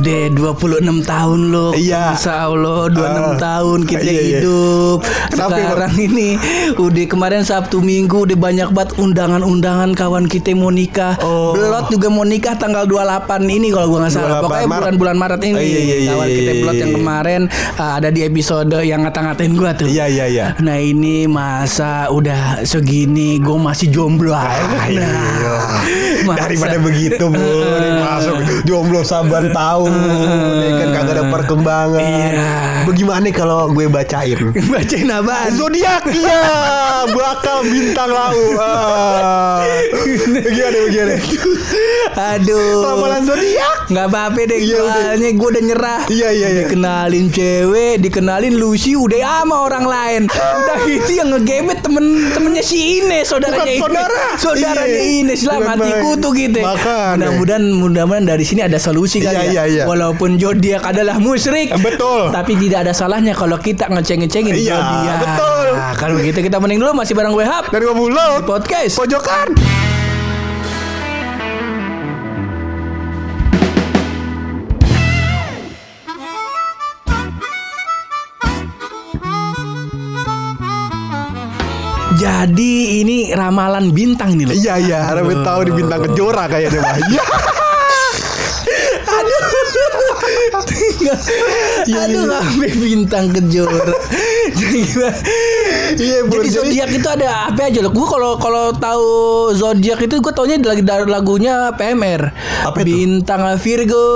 Udah 0.00 0.32
26 0.32 0.80
tahun 1.04 1.40
lo 1.52 1.76
Iya. 1.76 2.16
Insya 2.16 2.48
Allah 2.48 2.88
26 2.88 3.04
Ah, 3.20 3.36
tahun 3.36 3.78
kita 3.84 4.00
iya, 4.02 4.12
iya. 4.16 4.38
hidup 4.40 5.04
Kenapa, 5.28 5.52
Sekarang 5.52 5.94
ini 5.94 6.28
Udah 6.74 7.04
kemarin 7.04 7.42
Sabtu 7.44 7.78
Minggu 7.78 8.24
Udah 8.24 8.32
banyak 8.34 8.72
banget 8.72 8.96
undangan-undangan 8.96 9.92
Kawan 9.92 10.24
kita 10.24 10.56
mau 10.56 10.72
nikah 10.72 11.20
Oh. 11.20 11.52
Belot 11.52 11.92
juga 11.92 12.08
mau 12.08 12.24
nikah 12.24 12.56
tanggal 12.56 12.88
28 12.88 13.44
ini 13.46 13.68
Kalau 13.68 13.86
gua 13.86 13.98
nggak 14.00 14.12
salah 14.14 14.40
28 14.40 14.40
Pokoknya 14.40 14.68
bulan-bulan 14.72 15.16
Maret 15.18 15.40
ini 15.44 15.58
iya, 15.58 15.80
iya, 15.84 15.96
iya, 15.98 16.10
Kawan 16.10 16.24
iya, 16.24 16.32
kita 16.34 16.50
iya, 16.50 16.58
Belot 16.58 16.74
yang 16.74 16.88
iya. 16.88 16.96
kemarin 16.96 17.40
ah, 17.76 17.92
Ada 17.94 18.08
di 18.08 18.20
episode 18.22 18.76
yang 18.80 19.00
ngata-ngatain 19.04 19.52
gua 19.52 19.70
tuh 19.74 19.84
Iya 19.84 20.08
iya 20.08 20.24
iya. 20.26 20.46
Nah 20.56 20.80
ini 20.80 21.28
masa 21.28 22.08
udah 22.08 22.64
segini 22.64 23.36
gue 23.36 23.58
masih 23.58 23.90
jomblo 23.90 24.32
iya. 24.32 25.04
Nah, 25.04 25.76
masa- 26.24 26.40
Daripada 26.42 26.76
begitu 26.78 27.24
bu, 27.26 27.36
masuk 28.06 28.36
jomblo 28.62 29.00
saban 29.02 29.50
tahun, 29.58 29.89
ya 30.60 30.70
kan 30.76 30.88
kagak 30.92 31.14
ada 31.14 31.24
perkembangan. 31.28 32.00
Iya. 32.00 32.50
Bagaimana 32.84 33.28
kalau 33.30 33.70
gue 33.70 33.86
bacain? 33.86 34.38
bacain 34.72 35.08
apaan? 35.08 35.50
Zodiak 35.52 36.04
iya, 36.10 36.42
bakal 37.06 37.62
bintang 37.62 38.10
lau. 38.10 38.38
Ah. 38.56 39.60
Gimana 39.92 40.78
gimana? 40.88 41.16
Aduh. 42.34 42.82
Ramalan 42.82 43.22
zodiak. 43.22 43.76
Nggak 43.90 44.06
apa-apa 44.06 44.40
deh 44.46 44.58
Iya, 44.62 44.78
soalnya 44.78 45.30
gue 45.34 45.48
udah 45.50 45.62
nyerah 45.66 46.00
Iya, 46.06 46.28
iya, 46.30 46.48
iya. 46.54 46.60
Dikenalin 46.62 47.26
cewek 47.26 47.98
Dikenalin 47.98 48.54
Lucy 48.54 48.94
Udah 48.94 49.18
sama 49.18 49.66
orang 49.66 49.82
lain 49.82 50.22
Udah 50.30 50.78
itu 50.86 51.18
yang 51.18 51.34
ngegebet 51.34 51.82
temen-temennya 51.82 52.62
si 52.62 53.02
Ines 53.02 53.26
Saudaranya 53.26 53.58
Bukan 53.58 53.66
Ines 53.66 53.82
saudara. 53.82 54.22
Saudaranya 54.38 54.86
Iya. 54.94 55.18
Ines 55.26 55.40
lah 55.42 55.58
Bukan 55.58 55.68
matiku 55.74 56.10
tuh 56.22 56.30
gitu 56.38 56.60
Makanya. 56.62 57.14
Mudah-mudahan 57.34 57.64
Mudah-mudahan 57.66 58.24
dari 58.30 58.44
sini 58.46 58.62
ada 58.62 58.78
solusi 58.78 59.18
kali 59.18 59.34
Iya, 59.34 59.42
ya 59.42 59.50
iya, 59.50 59.62
iya. 59.66 59.79
Walaupun 59.86 60.36
Zodiak 60.36 60.82
adalah 60.84 61.16
musyrik 61.16 61.70
Betul. 61.78 62.32
Tapi 62.32 62.56
tidak 62.56 62.88
ada 62.88 62.92
salahnya 62.92 63.32
Kalau 63.32 63.56
kita 63.56 63.86
ngeceng-ngecengin 63.88 64.54
Iya, 64.56 64.76
Zodiak 64.76 65.16
betul. 65.20 65.66
Nah, 65.76 65.92
Kalau 65.94 66.14
begitu 66.18 66.38
kita 66.40 66.56
mending 66.58 66.80
dulu 66.80 66.92
Masih 66.96 67.14
bareng 67.14 67.32
gue 67.32 67.46
Hap 67.46 67.70
Dan 67.70 67.80
gue. 67.84 68.26
Podcast 68.44 68.94
Pojokan. 68.98 69.54
Jadi 82.20 83.00
ini 83.00 83.18
ramalan 83.32 83.96
bintang 83.96 84.36
nih 84.36 84.44
loh 84.44 84.52
Iya 84.52 84.74
iya, 84.76 84.98
Rabbit 85.14 85.40
tahu 85.40 85.60
di 85.64 85.72
bintang 85.72 86.00
kejora 86.04 86.44
kayaknya. 86.50 86.82
Iya. 87.10 87.24
Aduh 91.90 92.24
sampai 92.26 92.70
bintang 92.74 93.26
kejora. 93.30 93.94
Iya. 94.70 95.10
Jadi 96.22 96.48
zodiak 96.48 96.90
itu 96.92 97.04
ada 97.04 97.50
apa 97.50 97.66
aja 97.66 97.82
loh? 97.82 97.90
Gue 97.90 98.06
kalau 98.06 98.38
kalau 98.38 98.70
tahu 98.72 99.08
zodiak 99.52 99.98
itu 100.00 100.18
gue 100.18 100.32
taunya 100.32 100.56
lagi 100.56 100.80
dari 100.80 101.04
lagunya 101.04 101.74
PMR. 101.74 102.30
Apa 102.62 102.78
itu? 102.78 102.86
Bintang 102.86 103.42
Virgo, 103.58 104.06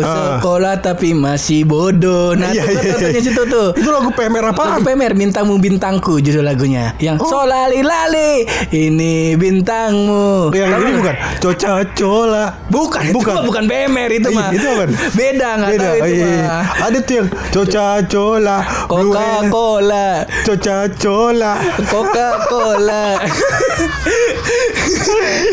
Ah. 0.00 0.38
sekolah 0.38 0.80
tapi 0.80 1.12
masih 1.12 1.64
bodoh. 1.64 2.32
Nah, 2.32 2.50
Iya, 2.50 2.64
itu 2.64 2.80
iya, 2.80 3.08
iya. 3.10 3.20
situ 3.20 3.42
tuh. 3.44 3.76
Itu 3.76 3.88
lagu 3.88 4.08
PMR 4.10 4.50
apaan? 4.50 4.68
Lagu 4.72 4.82
PMR 4.82 5.12
bintangmu 5.14 5.54
bintangku 5.58 6.18
judul 6.18 6.42
lagunya. 6.42 6.96
Yang 6.96 7.20
Oh. 7.20 7.28
solali 7.30 7.84
lali 7.84 8.48
ini 8.72 9.36
bintangmu. 9.36 10.50
Yang 10.50 10.70
ini 10.80 10.90
bukan 10.96 11.14
Coca 11.38 11.70
Cola. 11.92 12.44
Bukan, 12.66 13.02
itu 13.04 13.14
Bukan. 13.14 13.32
mah 13.34 13.44
bukan 13.44 13.64
BMR 13.66 14.10
itu 14.10 14.28
Iya, 14.28 14.38
mah. 14.38 14.48
itu 14.50 14.66
apa? 14.66 14.84
Beda 15.12 15.48
nggak 15.58 15.72
tahu 15.76 15.92
Oh, 15.92 16.06
itu 16.06 16.14
iya, 16.14 16.26
iya. 16.26 16.46
mah. 16.48 16.64
Ada 16.86 16.98
tuh 17.02 17.14
yang 17.18 17.28
Coca 17.52 17.86
Cola, 18.06 18.56
Coca 18.88 19.26
Cola, 19.48 20.06
Coca 20.46 20.76
Cola. 20.96 21.52
Coca 21.88 22.28
Cola. 22.48 23.04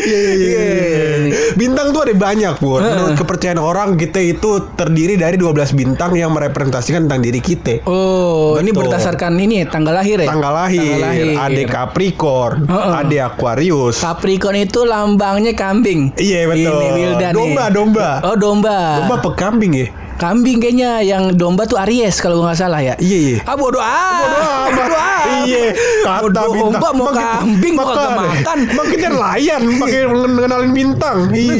Iya, 0.00 0.20
iya, 0.20 0.32
iya, 0.34 0.62
iya. 0.74 1.09
Bintang 1.54 1.90
tuh 1.90 2.02
ada 2.04 2.14
banyak, 2.14 2.54
Bu. 2.58 2.78
Menurut 2.78 3.14
kepercayaan 3.16 3.58
orang 3.58 3.94
kita 3.94 4.18
itu 4.18 4.70
terdiri 4.74 5.14
dari 5.14 5.34
12 5.34 5.72
bintang 5.72 6.14
yang 6.14 6.30
merepresentasikan 6.30 7.06
tentang 7.06 7.20
diri 7.20 7.38
kita. 7.38 7.82
Oh, 7.84 8.58
ini 8.58 8.70
Betul. 8.70 8.90
berdasarkan 8.90 9.32
ini 9.36 9.62
ya, 9.62 9.66
tanggal 9.66 9.94
lahir 9.94 10.18
ya? 10.20 10.28
Tanggal 10.28 10.52
lahir, 10.52 10.82
Tanggal 10.82 11.06
lahir. 11.06 11.34
ada 11.36 11.62
Capricorn, 11.66 12.56
Heeh. 12.66 12.92
ada 12.94 13.16
Aquarius. 13.26 13.96
Capricorn 14.00 14.56
itu 14.58 14.80
lambangnya 14.82 15.52
kambing. 15.52 16.14
Iya, 16.14 16.46
betul. 16.46 16.76
Ini 16.76 16.88
Wildan 16.92 17.32
Domba, 17.32 17.64
nih. 17.66 17.72
domba. 17.72 18.08
Oh, 18.22 18.36
domba. 18.36 18.78
Domba 19.00 19.14
apa 19.18 19.30
kambing 19.34 19.72
ya? 19.74 19.86
Kambing 20.20 20.60
kayaknya 20.60 21.00
yang 21.00 21.32
domba 21.32 21.64
tuh 21.64 21.80
Aries 21.80 22.20
kalau 22.20 22.44
nggak 22.44 22.52
salah 22.54 22.76
ya. 22.78 22.92
Iya, 23.00 23.18
iya. 23.18 23.38
Ah 23.42 23.56
bodoh 23.56 23.80
ah. 23.80 24.20
Bodoh 24.20 24.36
amat. 24.36 24.70
Bodoh 24.76 25.00
amat. 25.08 25.18
Iya, 25.40 25.64
kata 26.04 26.40
domba 26.52 26.88
mau 26.92 27.08
kita- 27.08 27.24
kambing 27.40 27.72
mau 27.72 27.86
kagak 27.86 28.10
makan. 28.10 28.28
makan. 28.36 28.58
Emang 28.68 28.86
kita 28.86 29.06
nelayan 29.08 29.62
pakai 29.80 30.00
ngenalin 30.36 30.72
bintang. 30.72 31.16
Iya. 31.32 31.54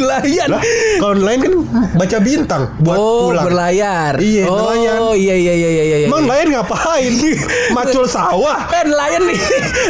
Layan. 0.00 0.48
Lah, 0.48 0.62
kalau 0.96 1.14
nelayan 1.14 1.40
kan 1.44 1.52
baca 1.92 2.18
bintang 2.18 2.62
buat 2.80 2.96
oh, 2.96 3.28
pulang. 3.28 3.44
berlayar. 3.44 4.12
Iya, 4.16 4.42
oh, 4.48 4.56
nelayan. 4.72 4.98
iya 5.14 5.34
iya 5.36 5.54
iya 5.54 5.68
iya 5.68 5.84
iya. 5.84 6.06
Emang 6.08 6.24
nelayan 6.24 6.48
ngapain? 6.56 7.12
Macul 7.76 8.08
sawah. 8.08 8.72
Eh 8.72 8.84
nelayan 8.86 9.28
nih 9.28 9.38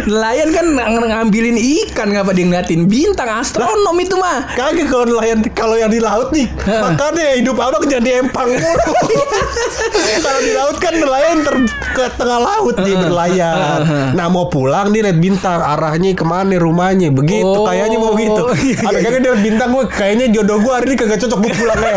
Nelayan 0.03 0.49
kan 0.51 0.67
ng- 0.67 1.07
ngambilin 1.07 1.57
ikan 1.57 2.11
Ngapa 2.11 2.35
dia 2.35 2.43
ngeliatin 2.43 2.91
bintang 2.91 3.31
Astronom 3.31 3.95
itu 3.97 4.17
mah 4.17 4.51
Kagak 4.51 4.91
kalau 4.91 5.07
nelayan 5.07 5.39
kalau 5.55 5.79
yang 5.79 5.87
di 5.87 6.03
laut 6.03 6.35
nih. 6.35 6.51
Makanya 6.67 7.39
hidup 7.39 7.55
abang 7.55 7.87
jadi 7.87 8.00
empang 8.03 8.51
mulu. 8.51 9.23
kalau 10.25 10.41
di 10.41 10.53
laut 10.53 10.77
kan 10.77 10.93
nelayan 10.93 11.39
ter 11.41 11.55
ke 11.91 12.05
tengah 12.15 12.39
laut 12.39 12.77
dia 12.77 12.97
berlayar. 12.97 13.79
Nah 14.13 14.27
mau 14.27 14.47
pulang 14.47 14.89
nih 14.89 15.03
lihat 15.03 15.19
bintang 15.19 15.61
arahnya 15.61 16.13
ke 16.13 16.23
mana 16.23 16.57
rumahnya 16.57 17.11
begitu 17.11 17.43
Oh, 17.43 17.65
kayaknya 17.65 17.97
mau 17.97 18.15
gitu. 18.15 18.43
iya, 18.69 18.77
Ada 18.83 18.99
kagak 19.01 19.21
dia 19.21 19.31
liat 19.31 19.43
bintang 19.43 19.69
gue 19.71 19.85
kayaknya 19.87 20.27
jodoh 20.31 20.59
gue 20.59 20.73
hari 20.73 20.87
ini 20.87 20.97
kagak 20.97 21.19
cocok 21.21 21.39
gue 21.41 21.53
pulang 21.53 21.79
ya. 21.79 21.97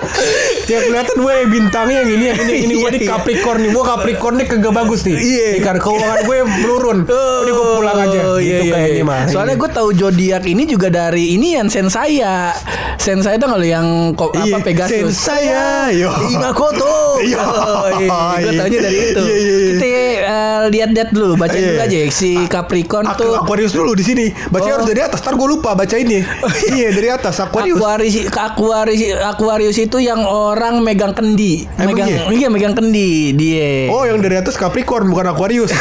ya 0.70 0.78
kelihatan 0.82 1.16
gue 1.18 1.34
bintangnya 1.48 1.96
yang 2.00 2.10
ini 2.10 2.24
yang 2.24 2.38
ini 2.40 2.54
ini 2.62 2.74
gue 2.76 2.90
di 2.90 3.00
Iya, 3.02 3.04
iya. 3.04 3.18
Capricorn 3.18 3.58
nih 3.60 3.70
gue 3.70 3.84
Capricorn 3.84 4.34
nih 4.36 4.46
kagak 4.48 4.72
bagus 4.72 5.00
nih. 5.02 5.16
Iya. 5.16 5.48
Ikan 5.58 5.76
keuangan 5.76 6.18
gue 6.22 6.36
menurun. 6.42 6.98
Ini 7.06 7.50
gue 7.50 7.66
pulang 7.74 7.96
aja. 7.98 8.18
Oh, 8.22 8.36
gitu 8.38 8.40
iya, 8.42 8.58
iya, 8.62 8.72
kayaknya 8.72 8.96
iya. 8.96 9.04
mah. 9.04 9.20
Soalnya 9.26 9.56
gue 9.56 9.70
tahu 9.70 9.88
zodiak 9.92 10.44
ini 10.44 10.62
juga 10.64 10.88
dari 10.88 11.34
ini 11.34 11.54
yang 11.54 11.68
sensaya. 11.68 12.54
Sensaya 12.96 13.34
itu 13.34 13.46
kalau 13.46 13.66
yang 13.66 13.86
ko- 14.14 14.30
Iya, 14.32 14.56
apa 14.56 14.64
Pegasus. 14.64 15.11
Sensaya, 15.12 15.92
yo. 15.92 16.08
Imakoto. 16.32 17.20
Iya. 17.20 17.36
Oh, 17.44 17.84
iya. 18.00 18.08
Gue 18.40 18.52
taunya 18.56 18.80
dari 18.80 18.98
itu. 19.12 19.20
Iya, 19.20 19.36
iya, 19.36 19.52
iya. 19.52 19.72
Kita 19.76 19.86
eh, 19.86 20.60
lihat-lihat 20.72 21.08
dulu, 21.12 21.36
baca 21.36 21.52
Iya. 21.52 21.68
dulu 21.68 21.80
aja 21.84 21.98
si 22.08 22.30
Capricorn 22.48 23.04
Aku, 23.12 23.20
tuh. 23.20 23.32
Aquarius 23.36 23.76
dulu 23.76 23.92
di 23.92 24.00
sini. 24.00 24.32
Baca 24.48 24.64
Oh. 24.64 24.72
harus 24.80 24.88
dari 24.88 25.04
atas. 25.04 25.20
Ntar 25.20 25.36
gue 25.36 25.48
lupa 25.52 25.76
baca 25.76 25.96
ini. 26.00 26.24
iya 26.80 26.88
dari 26.96 27.12
atas 27.12 27.44
Aquarius. 27.44 27.76
Aquarius, 27.76 28.16
Aquarius, 28.32 29.00
Aquarius 29.20 29.76
itu 29.76 30.00
yang 30.00 30.24
orang 30.24 30.80
megang 30.80 31.12
kendi, 31.12 31.68
Emang 31.76 31.92
megang 31.92 32.08
iya? 32.32 32.48
megang 32.48 32.72
kendi 32.72 33.36
dia. 33.36 33.92
Oh 33.92 34.08
yang 34.08 34.16
dari 34.24 34.40
atas 34.40 34.56
Capricorn 34.56 35.12
bukan 35.12 35.28
Aquarius. 35.28 35.76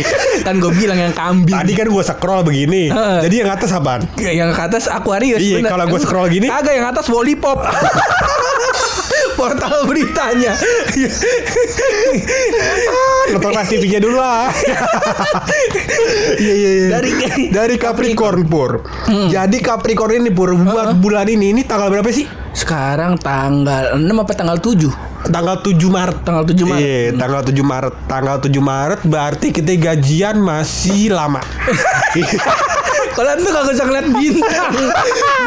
kan 0.46 0.62
gue 0.62 0.70
bilang 0.78 0.94
yang 0.94 1.10
kambing. 1.10 1.58
Tadi 1.58 1.72
kan 1.74 1.90
gue 1.90 2.02
scroll 2.06 2.46
begini. 2.46 2.86
Heeh. 2.94 3.18
Jadi 3.26 3.34
yang 3.42 3.50
atas 3.50 3.74
apaan? 3.74 4.06
yang 4.14 4.54
ke 4.54 4.62
atas 4.62 4.86
Aquarius. 4.86 5.42
Iya, 5.42 5.66
kalau 5.66 5.90
gua 5.90 5.98
scroll 5.98 6.30
gini. 6.30 6.46
Kagak 6.46 6.78
yang 6.78 6.86
atas 6.86 7.10
Lollipop. 7.10 7.58
Portal 9.36 9.84
beritanya. 9.84 10.56
Nonton 13.30 13.50
Trans 13.52 13.68
TV-nya 13.68 14.00
dulu 14.00 14.16
lah. 14.16 14.48
Iya 16.36 16.54
iya 16.54 16.70
iya. 16.72 16.86
Dari- 16.96 17.14
dari 17.52 17.76
Capricorn 17.76 18.48
pur. 18.48 18.80
Jadi 19.06 19.60
Capricorn 19.60 20.16
ini 20.18 20.30
pur 20.32 20.56
buat 20.56 20.96
bulan 20.96 21.28
ini 21.28 21.52
ini 21.52 21.62
tanggal 21.62 21.92
berapa 21.92 22.08
sih? 22.08 22.24
Sekarang 22.56 23.20
tanggal 23.20 23.92
6 23.94 24.08
apa 24.16 24.32
tanggal 24.32 24.56
7? 24.56 24.88
Tanggal 25.28 25.60
7 25.60 25.76
Maret. 25.86 26.16
Tanggal 26.24 26.44
7 26.46 26.64
Maret. 26.64 26.80
Iya, 26.80 27.00
tanggal 27.12 27.42
7 27.44 27.60
Maret. 27.60 27.94
Tanggal 28.08 28.36
7 28.40 28.56
Maret 28.56 29.00
berarti 29.04 29.46
kita 29.52 29.72
gajian 29.76 30.40
masih 30.40 31.12
lama. 31.12 31.44
Kalian 33.16 33.38
tuh 33.40 33.48
kagak 33.48 33.72
usah 33.80 33.86
ngeliat 33.88 34.06
bintang. 34.12 34.72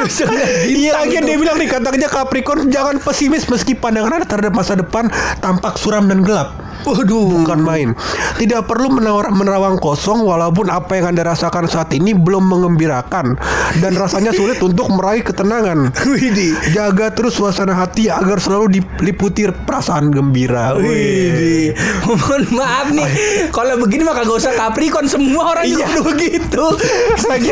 Usah 0.01 0.25
ngeliat 0.25 0.50
Iya 0.66 0.66
bintang. 0.66 1.00
lagi 1.06 1.16
itu. 1.16 1.27
dia 1.30 1.38
bilang 1.38 1.57
nih 1.62 1.69
katanya 1.69 2.07
Capricorn 2.10 2.62
jangan 2.74 2.95
pesimis 2.98 3.45
meski 3.45 3.77
pandangan 3.77 4.18
Anda 4.18 4.25
terhadap 4.25 4.54
masa 4.57 4.74
depan 4.74 5.06
tampak 5.38 5.77
suram 5.77 6.10
dan 6.10 6.25
gelap. 6.25 6.57
Waduh. 6.86 7.44
Bukan 7.44 7.60
main. 7.60 7.92
Tidak 8.38 8.64
perlu 8.64 8.94
menawar, 8.94 9.34
menerawang 9.34 9.81
kosong 9.81 10.24
walaupun 10.24 10.72
apa 10.72 10.96
yang 10.96 11.12
Anda 11.16 11.28
rasakan 11.28 11.68
saat 11.68 11.92
ini 11.92 12.16
belum 12.16 12.46
mengembirakan 12.46 13.36
dan 13.84 13.94
rasanya 13.98 14.31
sulit 14.31 14.62
untuk 14.64 14.88
meraih 14.94 15.26
ketenangan. 15.26 15.92
Widih. 16.16 16.56
Jaga 16.72 17.12
terus 17.12 17.36
suasana 17.36 17.76
hati 17.76 18.08
agar 18.08 18.40
selalu 18.40 18.80
diliputi 18.80 19.44
perasaan 19.50 20.14
gembira. 20.14 20.78
Widih. 20.78 21.76
Mohon 22.08 22.44
maaf 22.56 22.88
nih. 22.94 23.08
Kalau 23.52 23.76
begini 23.81 24.06
mah 24.06 24.16
kagak 24.16 24.40
usah 24.40 24.54
Capricorn 24.56 25.10
semua 25.10 25.56
orang 25.58 25.66
juga 25.68 25.78
Iya. 25.80 25.88
udah 25.96 26.04
begitu. 26.14 26.66
lagi 27.31 27.52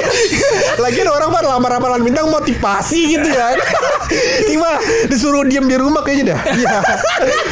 lagi 0.77 1.00
orang 1.07 1.29
mah 1.31 1.41
lamar 1.44 1.71
ramalan 1.79 2.01
bintang 2.03 2.27
motivasi 2.29 3.18
gitu 3.18 3.29
kan 3.29 3.56
Ima 4.53 4.77
disuruh 5.07 5.44
diem 5.45 5.65
di 5.65 5.77
rumah 5.77 6.01
kayaknya 6.03 6.35
dah 6.35 6.39
iya 6.53 6.77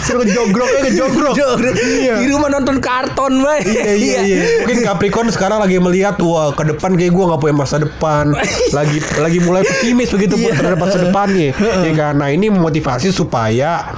suruh 0.04 0.26
jogrok 0.26 0.70
aja 0.82 0.90
jogrok 0.92 1.34
iya 1.74 2.14
Di 2.18 2.28
rumah 2.28 2.50
nonton 2.50 2.78
karton, 2.78 3.40
Bay. 3.40 3.62
Iya 3.64 3.92
iya 3.94 4.20
iya. 4.22 4.40
Mungkin 4.62 4.84
Capricorn 4.84 5.28
sekarang 5.28 5.58
lagi 5.58 5.78
melihat 5.78 6.16
wah 6.20 6.52
ke 6.52 6.64
depan 6.66 6.94
kayak 6.94 7.12
gua 7.12 7.32
nggak 7.32 7.42
punya 7.42 7.56
masa 7.56 7.76
depan. 7.78 8.36
Lagi 8.78 8.98
lagi 9.16 9.40
mulai 9.40 9.64
pesimis 9.64 10.10
begitu 10.10 10.36
Iya. 10.36 10.52
terhadap 10.54 10.80
masa 10.80 10.98
depannya. 11.00 11.56
Ya 11.56 11.92
kan. 11.94 12.14
Nah, 12.16 12.30
ini 12.30 12.50
memotivasi 12.50 13.10
supaya 13.10 13.94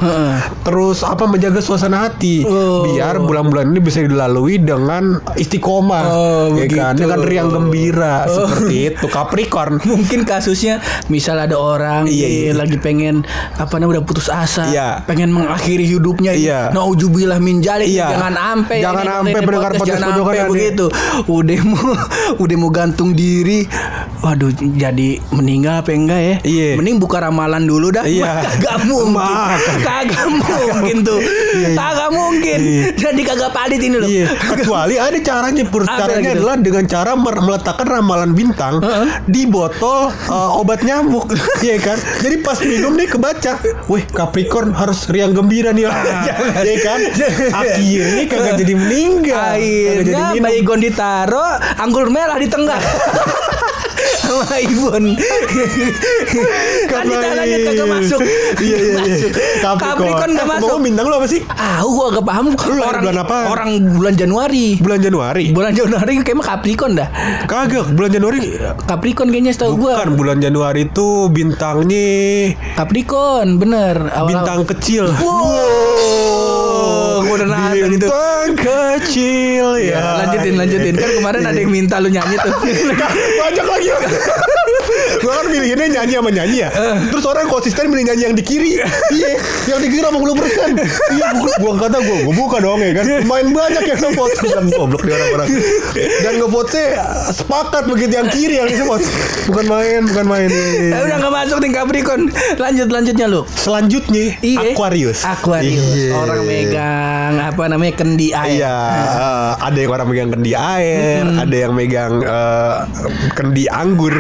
terus 0.62 1.02
apa 1.02 1.26
menjaga 1.26 1.60
suasana 1.60 2.06
hati 2.06 2.44
Oh. 2.44 2.86
biar 2.86 3.18
bulan-bulan 3.20 3.68
ini 3.68 3.80
bisa 3.80 4.00
dilalui 4.00 4.58
dengan 4.58 5.18
istiqomah. 5.34 6.04
Oh, 6.06 6.46
ya 6.54 6.66
kan. 6.68 6.94
begitu. 6.94 7.02
Dengan 7.04 7.20
riang 7.22 7.50
gembira 7.50 8.16
seperti 8.26 8.76
itu 8.88 9.06
Capricorn. 9.08 9.82
Mungkin 9.90 10.24
kasusnya 10.24 10.80
misal 11.08 11.38
ada 11.38 11.56
orang 11.56 12.06
Iya, 12.06 12.28
nih, 12.28 12.38
iya. 12.44 12.54
lagi 12.54 12.78
pengen 12.78 13.26
apa 13.54 13.74
namanya 13.76 13.98
udah 13.98 14.04
putus 14.04 14.28
asa, 14.28 14.70
Iya. 14.70 15.02
pengen 15.04 15.32
mengakhiri 15.32 15.88
hidupnya. 15.88 16.32
Iya. 16.32 16.60
Naujubillah 16.70 17.40
min 17.40 17.57
Iya. 17.60 18.08
Jangan 18.14 18.34
ampe 18.36 18.76
Jangan 18.78 19.04
ini, 19.04 19.14
ampe 19.14 19.30
ini 19.32 19.46
mendengar 19.46 19.72
podcast 19.74 20.02
pojokan 20.04 20.34
ada. 20.34 20.50
begitu. 20.50 20.86
Udah 21.28 21.60
mau 21.64 21.90
udah 22.38 22.56
mau 22.58 22.70
gantung 22.70 23.12
diri. 23.12 23.60
Waduh, 24.18 24.50
jadi 24.76 25.22
meninggal 25.32 25.86
apa 25.86 25.94
enggak 25.94 26.22
ya? 26.22 26.36
Iya. 26.44 26.70
Mending 26.76 26.98
buka 26.98 27.22
ramalan 27.22 27.64
dulu 27.64 27.94
dah. 27.94 28.04
Iya. 28.04 28.42
Kagak 28.48 28.78
mungkin. 28.84 29.36
Kagak 29.82 30.28
mungkin 30.28 30.98
tuh. 31.02 31.20
Iya, 31.22 31.68
iya. 31.72 31.78
Kagak 31.78 32.10
mungkin. 32.12 32.60
Jadi 32.98 33.22
kagak 33.22 33.52
palit 33.54 33.82
ini 33.82 33.98
loh. 33.98 34.10
Iya, 34.10 34.26
kecuali 34.34 34.96
ada 34.98 35.18
caranya 35.20 35.64
Caranya 35.68 36.32
gitu? 36.34 36.40
adalah 36.42 36.56
dengan 36.58 36.84
cara 36.86 37.12
meletakkan 37.14 37.88
ramalan 37.88 38.32
bintang 38.34 38.80
di 39.26 39.46
botol 39.46 40.10
uh, 40.28 40.60
obat 40.60 40.82
nyamuk, 40.82 41.30
Iya 41.66 41.78
kan? 41.80 41.98
Jadi 42.20 42.36
pas 42.42 42.58
minum 42.62 42.94
nih 42.94 43.08
kebaca, 43.08 43.60
wih 43.88 44.04
Capricorn 44.10 44.74
harus 44.74 45.06
riang 45.08 45.32
gembira 45.32 45.72
nih, 45.72 45.88
Iya 46.68 46.76
kan? 46.82 47.00
Akhirnya 47.50 48.24
kagak 48.26 48.54
jadi 48.58 48.74
meninggal, 48.74 49.56
Akhirnya 49.56 50.24
minum. 50.32 50.44
baygon 50.44 50.80
ditaruh, 50.80 51.52
anggur 51.78 52.08
merah 52.08 52.36
di 52.36 52.48
tengah. 52.48 52.80
Sama 54.20 54.60
Ibon. 54.60 55.16
Kagak- 56.90 57.32
lanjut 57.34 57.60
kagak 57.66 57.88
masuk. 57.90 58.20
Iya 58.60 58.78
iya 58.78 59.00
iya. 59.02 59.28
Capricorn 59.64 60.04
nggak 60.30 60.44
Eh, 60.44 60.52
masuk. 60.52 60.68
ngomong 60.68 60.82
bintang 60.84 61.06
lu 61.08 61.16
apa 61.16 61.28
sih? 61.28 61.42
Ah, 61.50 61.80
gua 61.82 62.12
gak 62.12 62.26
paham. 62.26 62.46
orang 62.52 63.00
bulan 63.02 63.18
apa? 63.18 63.38
Orang 63.48 63.70
bulan 63.94 64.14
Januari. 64.14 64.68
Bulan 64.78 65.00
Januari. 65.00 65.46
Bulan 65.50 65.72
Januari 65.72 66.12
kayaknya 66.18 66.44
Capricorn 66.46 66.94
dah. 66.94 67.08
Kagak, 67.46 67.88
bulan 67.90 68.12
Januari. 68.12 68.40
Capricorn 68.84 69.30
kayaknya 69.30 69.54
setahu 69.54 69.80
gua. 69.80 69.94
Bukan 69.96 70.12
bulan 70.16 70.38
Januari 70.38 70.82
itu 70.86 71.08
bintangnya 71.30 72.08
Capricorn, 72.76 73.58
bener. 73.58 74.12
Awal- 74.12 74.28
bintang 74.30 74.62
kecil. 74.68 75.08
Wow, 75.18 76.37
udah 77.38 77.48
nonton 77.48 77.92
itu. 77.94 78.08
Bintang 78.08 78.52
kecil 78.58 79.68
Ya, 79.78 79.94
ya. 79.94 80.04
lanjutin 80.26 80.56
lanjutin 80.58 80.96
kan 80.98 81.10
kemarin 81.22 81.44
ada 81.46 81.60
yang 81.60 81.72
minta 81.72 81.96
lu 82.02 82.10
nyanyi 82.10 82.36
tuh. 82.42 82.54
Banyak 83.46 83.66
lagi. 83.66 83.90
Gua 85.18 85.34
kan 85.42 85.46
milihinnya 85.48 85.88
nyanyi 85.92 86.14
sama 86.16 86.30
nyanyi 86.30 86.58
ya. 86.62 86.70
Terus 87.10 87.26
orang 87.26 87.48
konsisten 87.48 87.90
milih 87.90 88.14
nyanyi 88.14 88.24
yang 88.28 88.36
di 88.36 88.44
kiri. 88.44 88.72
Iya, 89.10 89.30
yang 89.68 89.80
di 89.82 89.90
kiri 89.90 90.02
80%. 90.04 90.78
Iya, 91.14 91.28
gua, 91.38 91.52
gua 91.58 91.74
kata 91.80 91.98
gua, 92.00 92.18
gua 92.26 92.34
buka 92.36 92.58
dong 92.60 92.80
ya 92.80 92.92
kan. 92.94 93.06
Main 93.24 93.48
banyak 93.52 93.84
yang 93.86 94.00
ngevote 94.00 94.38
dan 94.46 94.66
goblok 94.70 95.04
di 95.04 95.12
orang-orang. 95.12 95.48
Dan 96.22 96.34
ngevote 96.38 96.84
sepakat 97.34 97.84
begitu 97.86 98.14
yang 98.16 98.30
kiri 98.30 98.56
yang 98.58 98.68
disebut. 98.68 99.02
Bukan 99.48 99.66
main, 99.66 100.02
bukan 100.06 100.26
main. 100.26 100.50
Eh, 100.52 100.92
udah 100.94 101.18
gak 101.18 101.34
masuk 101.34 101.58
nih 101.60 101.72
Capricorn. 101.74 102.24
Lanjut 102.58 102.88
lanjutnya 102.88 103.26
lu. 103.28 103.42
Selanjutnya 103.50 104.38
Iya. 104.42 104.74
Aquarius. 104.74 105.24
Aquarius. 105.24 105.82
Iya. 105.96 106.12
Orang 106.14 106.42
megang 106.44 107.34
apa 107.40 107.64
namanya 107.68 107.94
kendi 107.96 108.32
air. 108.32 108.60
Iya, 108.60 108.76
eh, 109.08 109.52
ada 109.58 109.78
yang 109.78 109.92
orang 109.92 110.08
megang 110.08 110.30
kendi 110.32 110.52
air, 110.54 111.24
ada 111.26 111.56
yang 111.56 111.74
megang 111.74 112.14
eh, 112.22 112.76
kendi 113.34 113.64
anggur. 113.68 114.14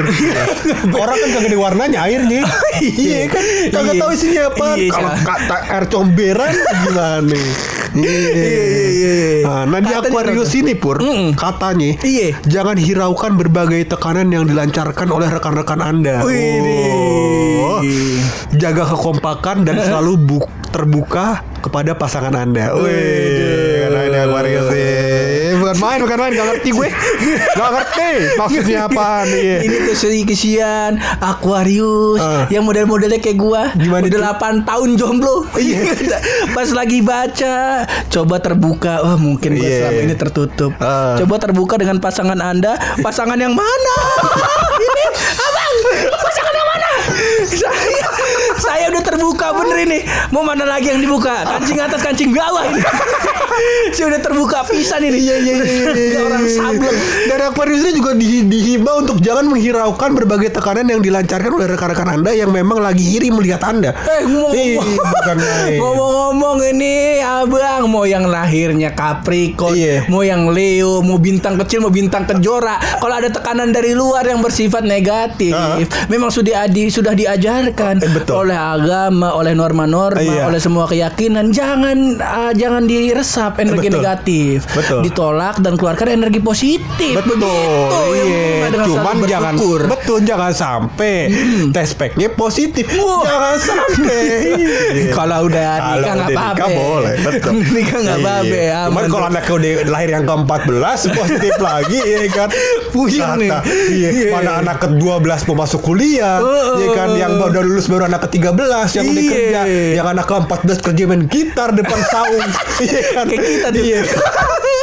orang 1.03 1.17
kan 1.17 1.29
kagak 1.31 1.49
ada 1.49 1.57
warnanya 1.57 1.99
airnya. 2.03 2.41
iya 2.81 3.27
kan, 3.27 3.43
kagak 3.69 3.93
Iya. 3.93 4.01
tahu 4.01 4.11
isinya 4.11 4.41
apa. 4.47 4.67
Iya, 4.73 4.89
Kalau 4.89 5.09
Cak. 5.09 5.23
kata 5.23 5.55
air 5.67 5.85
comberan 5.87 6.53
gimana? 6.83 7.39
Iya. 7.97 9.15
Nah, 9.41 9.63
nah 9.65 9.79
di 9.79 9.89
Aquarius 9.89 10.53
ini 10.53 10.73
pur 10.73 10.99
katanya 11.33 11.97
Iya. 11.99 12.37
jangan 12.43 12.75
hiraukan 12.75 13.33
berbagai 13.35 13.87
tekanan 13.87 14.27
yang 14.27 14.45
dilancarkan 14.45 15.07
oleh 15.07 15.27
rekan-rekan 15.27 15.79
anda. 15.79 16.21
Oh. 16.21 17.79
Jaga 18.51 18.83
kekompakan 18.87 19.63
dan 19.63 19.79
selalu 19.79 20.13
bu- 20.17 20.49
terbuka 20.67 21.41
kepada 21.59 21.93
pasangan 21.93 22.35
anda. 22.35 22.69
Wih, 22.73 23.81
karena 23.81 23.99
ini 24.03 24.17
Aquarius 24.19 24.65
sih. 24.67 25.46
Bukan 25.67 25.83
main, 25.83 25.99
bukan 25.99 26.15
main, 26.15 26.31
gak 26.31 26.47
ngerti 26.47 26.69
gue. 26.71 26.87
Gak 27.51 27.69
ngerti 27.69 28.09
maksudnya 28.39 28.79
apa 28.87 29.27
nih. 29.27 29.67
Ini 29.67 29.75
tuh 29.83 29.95
si 29.99 30.23
kesian 30.23 30.95
Aquarius 31.19 32.23
Eh. 32.23 32.55
yang 32.55 32.63
model-modelnya 32.63 33.19
kayak 33.19 33.35
gua. 33.35 33.75
Gimana 33.75 34.07
Udah 34.07 34.39
tuh? 34.39 34.63
8 34.63 34.63
tahun 34.63 34.89
jomblo. 34.95 35.43
Iya. 35.53 35.91
Pas 36.55 36.71
lagi 36.71 37.03
baca, 37.03 37.83
coba 38.07 38.39
terbuka. 38.39 39.03
Wah, 39.03 39.19
mungkin 39.19 39.55
gua 39.55 39.67
Iya. 39.67 39.77
selama 39.83 39.99
ini 40.01 40.15
tertutup. 40.15 40.71
Eh. 40.73 41.15
Coba 41.19 41.35
terbuka 41.35 41.75
dengan 41.75 41.99
pasangan 41.99 42.39
Anda. 42.39 42.79
Pasangan 42.97 43.35
yang 43.35 43.51
mana? 43.51 43.97
ini 44.87 45.03
Abang, 45.35 45.75
pasangan 46.17 46.53
yang 46.53 46.67
mana? 46.69 46.89
Saya 47.43 47.96
saya 48.65 48.89
udah 48.89 49.03
terbuka 49.03 49.53
bener 49.53 49.77
ini. 49.83 49.99
Mau 50.29 50.41
mana 50.41 50.63
lagi 50.63 50.89
yang 50.89 50.99
dibuka? 50.99 51.45
Kancing 51.45 51.77
atas, 51.77 52.01
kancing 52.01 52.31
bawah 52.31 52.63
ini. 52.65 52.81
saya 53.95 54.05
udah 54.09 54.21
terbuka 54.21 54.65
pisan 54.67 55.01
ini. 55.03 55.17
Iya 55.19 55.35
iya 55.37 55.55
iya. 55.57 56.19
Orang 56.27 56.45
sableng. 56.45 56.97
Dan 57.25 57.39
Aquarius 57.43 57.81
ini 57.83 57.93
juga 57.93 58.11
di, 58.13 58.43
dihimbau 58.43 59.01
untuk 59.01 59.17
jangan 59.19 59.47
menghiraukan 59.47 60.11
berbagai 60.13 60.53
tekanan 60.53 60.87
yang 60.87 61.01
dilancarkan 61.01 61.51
oleh 61.51 61.67
rekan-rekan 61.67 62.09
anda 62.11 62.31
yang 62.31 62.49
memang 62.49 62.79
lagi 62.79 63.17
iri 63.17 63.29
melihat 63.29 63.61
anda. 63.63 63.93
Eh 64.05 64.23
ngomong 64.23 64.53
Ih, 64.53 64.75
bukan 64.77 65.37
main. 65.37 65.77
Ngomong-ngomong 65.77 66.57
ini 66.67 66.93
abang 67.21 67.87
mau 67.87 68.03
yang 68.03 68.25
lahirnya 68.25 68.91
Capricorn, 68.91 69.73
Iya. 69.73 70.05
mau 70.07 70.21
yang 70.21 70.49
Leo, 70.49 70.99
mau 71.01 71.17
bintang 71.17 71.57
kecil, 71.57 71.81
mau 71.81 71.91
bintang 71.91 72.25
kejora. 72.25 72.77
Kalau 72.97 73.13
ada 73.13 73.29
tekanan 73.29 73.69
dari 73.69 73.93
luar 73.93 74.23
yang 74.23 74.39
bersifat 74.39 74.83
negatif, 74.83 75.53
Ah. 75.53 75.79
memang 76.07 76.29
sudah 76.29 76.67
di, 76.67 76.87
sudah 76.87 77.13
diajarkan 77.13 77.99
Eh, 77.99 78.09
betul. 78.11 78.46
Oleh 78.47 78.55
agama, 78.55 79.29
oleh 79.33 79.51
norma-norma, 79.51 80.15
Iya. 80.17 80.47
oleh 80.47 80.57
semua 80.57 80.85
keyakinan. 80.85 81.51
Jangan 81.51 81.97
ah, 82.17 82.51
jangan 82.51 82.83
diresap 82.83 83.59
energi 83.59 83.87
Betul. 83.87 83.97
negatif, 83.97 84.57
Betul. 84.69 84.99
ditolak 85.03 85.59
dan 85.59 85.75
keluarkan 85.75 86.07
energi 86.13 86.39
positif. 86.39 87.13
Betul, 87.13 87.35
Begitu 87.35 87.51
iya. 88.23 88.85
Cuman 88.87 89.15
jangan 89.21 89.53
betul 89.85 90.17
jangan 90.21 90.51
sampai 90.51 91.27
tes 91.69 91.91
packnya 91.91 92.29
positif. 92.29 92.87
Wah. 92.93 93.23
Jangan 93.23 93.55
sampai. 93.59 94.23
Iya. 94.47 95.11
Kalau 95.11 95.45
udah 95.45 95.69
nikah 95.93 96.13
nggak 96.13 96.29
udah 96.29 96.37
apa-apa. 96.37 96.55
nikah 96.55 96.69
boleh, 96.73 97.13
betul. 97.19 97.53
nikah 97.75 97.99
nggak 97.99 98.17
Iya. 98.17 98.23
apa-apa. 98.23 98.55
Cuman 98.87 98.95
aman. 98.97 99.09
kalau 99.09 99.25
anaknya 99.27 99.53
udah 99.53 99.71
lahir 99.87 100.09
yang 100.09 100.23
ke-14 100.23 100.81
positif 101.11 101.55
lagi 101.67 101.99
ya 101.99 102.19
kan. 102.29 102.49
Puyeng 102.89 103.31
nih. 103.37 103.49
Iya, 103.89 104.09
Iya. 104.09 104.29
mana 104.31 104.51
anak 104.61 104.77
ke-12 104.79 105.17
mau 105.45 105.57
masuk 105.57 105.81
kuliah, 105.83 106.39
ya 106.77 106.87
kan 106.93 107.09
yang 107.13 107.35
baru 107.35 107.59
lulus 107.61 107.87
baru 107.87 108.05
anak 108.05 108.29
ke-13 108.39 108.89
yang 108.93 109.05
udah 109.05 109.17
Iya. 109.17 109.31
kerja, 109.31 109.61
yang 109.93 110.07
anak 110.07 110.25
ke-14 110.25 110.77
kerja 110.81 111.03
main 111.05 111.23
gitar 111.25 111.69
depan 111.71 111.99
saung. 112.05 112.47
Iya 112.77 113.01
kan. 113.11 113.25
Kayak 113.25 113.43
kita. 113.43 113.67
Iya. 113.73 114.01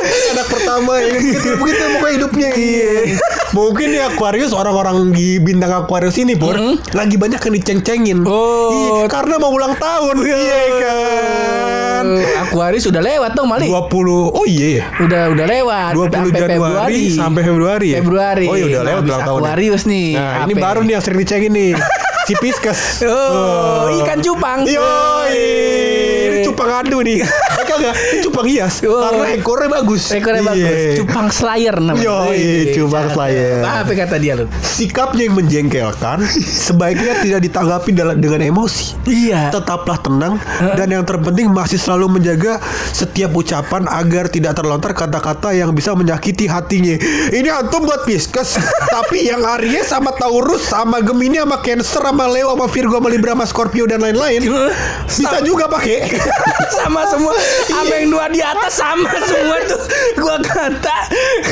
anak 0.05 0.49
pertama 0.51 1.01
ya 1.01 1.17
begitu 1.17 1.49
begitu 1.57 1.83
pokoknya 1.97 2.13
hidupnya 2.13 2.49
iya. 2.53 3.17
mungkin 3.57 3.87
di 3.89 3.97
Aquarius 3.97 4.53
orang-orang 4.53 5.17
di 5.17 5.41
bintang 5.41 5.73
Aquarius 5.73 6.21
ini 6.21 6.37
pur 6.37 6.53
lagi 6.93 7.17
banyak 7.17 7.41
yang 7.41 7.55
diceng-cengin 7.57 8.19
Oh. 8.29 9.01
Iya, 9.01 9.09
karena 9.09 9.41
mau 9.41 9.49
ulang 9.49 9.73
tahun 9.79 10.17
iya 10.21 10.61
kan 10.77 12.05
Aquarius 12.45 12.85
udah 12.85 13.01
lewat 13.01 13.33
dong 13.33 13.49
Mali. 13.49 13.73
20 13.73 13.89
oh 14.29 14.45
iya 14.45 14.69
ya 14.77 14.85
Udah 15.01 15.23
udah 15.33 15.47
lewat 15.49 15.93
20 15.97 16.13
Sampai 16.13 16.41
Januari 16.45 17.03
sampai 17.11 17.43
Februari 17.43 17.89
ya? 17.89 17.99
Februari. 18.05 18.47
Oh 18.47 18.57
iya 18.57 18.65
udah 18.69 18.77
Nah, 18.77 18.85
lewat 18.85 19.01
habis 19.01 19.09
ulang 19.09 19.25
tahun. 19.25 19.41
Aquarius 19.41 19.83
nih. 19.89 20.09
Nah, 20.15 20.33
ini 20.45 20.53
baru 20.55 20.81
nih 20.85 20.93
yang 20.93 21.05
sering 21.05 21.21
dicengin 21.25 21.53
nih. 21.53 21.71
Si 22.25 22.33
Pisces. 22.41 23.05
Oh, 23.05 23.85
ikan 24.01 24.25
cupang. 24.25 24.65
Yo, 24.65 24.81
ini 25.29 26.24
cupang 26.47 26.71
adu 26.77 26.99
nih. 27.01 27.25
Kagak, 27.69 27.95
cupang 28.21 28.47
hias 28.47 28.75
Oh. 28.85 29.01
karena 29.01 29.27
ekornya 29.35 29.69
bagus. 29.73 30.03
Ekornya 30.11 30.43
Iya. 30.43 30.51
bagus. 30.51 30.77
Cupang 30.99 31.29
Slayer 31.29 31.77
namanya. 31.77 32.05
Yo, 32.05 32.17
Wih, 32.29 32.65
cupang 32.73 33.07
Slayer. 33.09 33.63
Apa 33.63 33.93
kata 33.93 34.17
dia 34.17 34.35
lu? 34.35 34.45
Sikapnya 34.61 35.27
yang 35.27 35.35
menjengkelkan 35.35 36.19
sebaiknya 36.37 37.19
tidak 37.19 37.41
ditanggapi 37.43 37.91
dalam 37.91 38.17
dengan 38.17 38.45
emosi. 38.45 38.95
Iya. 39.05 39.49
Tetaplah 39.51 39.99
tenang 39.99 40.37
dan 40.75 40.89
yang 40.89 41.03
terpenting 41.03 41.49
masih 41.49 41.77
selalu 41.77 42.19
menjaga 42.19 42.61
setiap 42.91 43.33
ucapan 43.33 43.87
agar 43.87 44.29
tidak 44.29 44.55
terlontar 44.55 44.93
kata-kata 44.93 45.51
yang 45.51 45.73
bisa 45.73 45.93
menyakiti 45.93 46.45
hatinya. 46.45 46.95
Ini 47.31 47.49
antum 47.51 47.83
buat 47.83 48.05
Pisces, 48.05 48.61
tapi 48.95 49.25
yang 49.25 49.41
Aries 49.59 49.89
sama 49.89 50.13
Taurus 50.13 50.69
sama 50.69 51.01
Gemini 51.01 51.39
sama 51.39 51.59
Cancer 51.59 52.03
sama 52.03 52.27
Leo 52.27 52.51
sama 52.51 52.67
Virgo 52.67 52.97
sama 52.97 53.09
Libra 53.09 53.33
sama 53.33 53.47
Scorpio 53.47 53.85
dan 53.85 53.99
lain-lain 53.99 54.45
bisa 55.07 55.39
juga 55.41 55.67
pakai. 55.67 55.97
sama 56.79 57.03
semua 57.07 57.35
apa 57.71 57.93
yang 57.95 58.09
dua 58.09 58.27
di 58.29 58.41
atas 58.41 58.73
sama 58.75 59.11
semua 59.21 59.59
tuh 59.65 59.81
gua 60.17 60.37
kata 60.39 60.97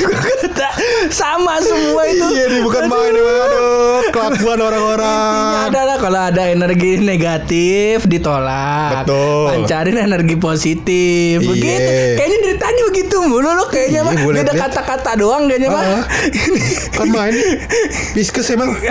gua 0.01 0.13
kata 0.13 0.69
sama 1.09 1.59
semua 1.59 2.03
itu 2.05 2.27
Iya 2.27 2.45
nih 2.49 2.61
bukan 2.61 2.83
main 2.87 3.13
emang. 3.13 3.37
aduh 3.43 4.01
kelakuan 4.11 4.33
Intinya 4.53 4.69
orang-orang. 4.69 5.53
adalah 5.69 5.97
kalau 5.97 6.21
ada 6.23 6.43
energi 6.47 6.91
negatif 6.99 8.05
ditolak. 8.05 9.05
Betul. 9.05 9.45
Pancarin 9.49 9.97
energi 9.97 10.37
positif. 10.37 11.37
Iya. 11.39 11.49
Begitu. 11.49 11.91
Kayaknya 12.15 12.39
dari 12.41 12.57
tadi 12.59 12.81
begitu 12.85 13.17
mulu 13.23 13.51
lo 13.51 13.65
kayaknya 13.67 14.01
Iya, 14.03 14.09
mah. 14.09 14.15
Beda 14.35 14.53
kata-kata 14.53 15.11
doang 15.15 15.47
kayaknya 15.47 15.69
mah. 15.69 15.83
Ah. 15.83 16.05
Kan 16.93 17.09
main 17.09 17.35
Pisces 18.13 18.49
emang. 18.51 18.75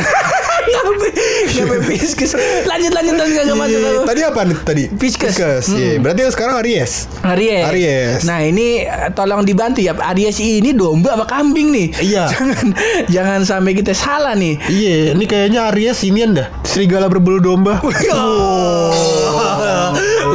Sampai 1.51 1.79
Pisces. 1.85 2.31
Lanjut 2.67 2.91
lanjut 2.93 3.15
lanjut 3.17 3.43
gak 3.43 3.57
masuk 3.57 3.79
aku. 3.81 4.01
Tadi 4.07 4.21
apa 4.23 4.39
nih 4.45 4.57
tadi? 4.63 4.83
Pisces. 4.93 5.65
Iya, 5.71 5.99
berarti 5.99 6.19
yang 6.25 6.33
sekarang 6.33 6.55
Aries. 6.61 7.07
Aries. 7.25 7.65
Aries. 7.69 8.19
Nah 8.25 8.39
ini 8.45 8.85
eh, 8.85 9.09
tolong 9.13 9.43
dibantu 9.45 9.81
ya. 9.81 9.93
Aries 9.97 10.37
ini 10.39 10.71
domba 10.73 11.17
apa 11.17 11.25
kambing 11.27 11.73
nih? 11.73 11.87
Iya. 12.01 12.23
Jangan 12.31 12.65
jangan 13.15 13.39
sampai 13.45 13.71
kita 13.77 13.93
salah 13.95 14.33
nih. 14.37 14.57
Iya, 14.69 15.17
ini 15.17 15.25
kayaknya 15.25 15.71
Aries 15.73 16.01
ini 16.05 16.23
dah. 16.31 16.47
Serigala 16.65 17.09
berbulu 17.11 17.39
domba. 17.41 17.81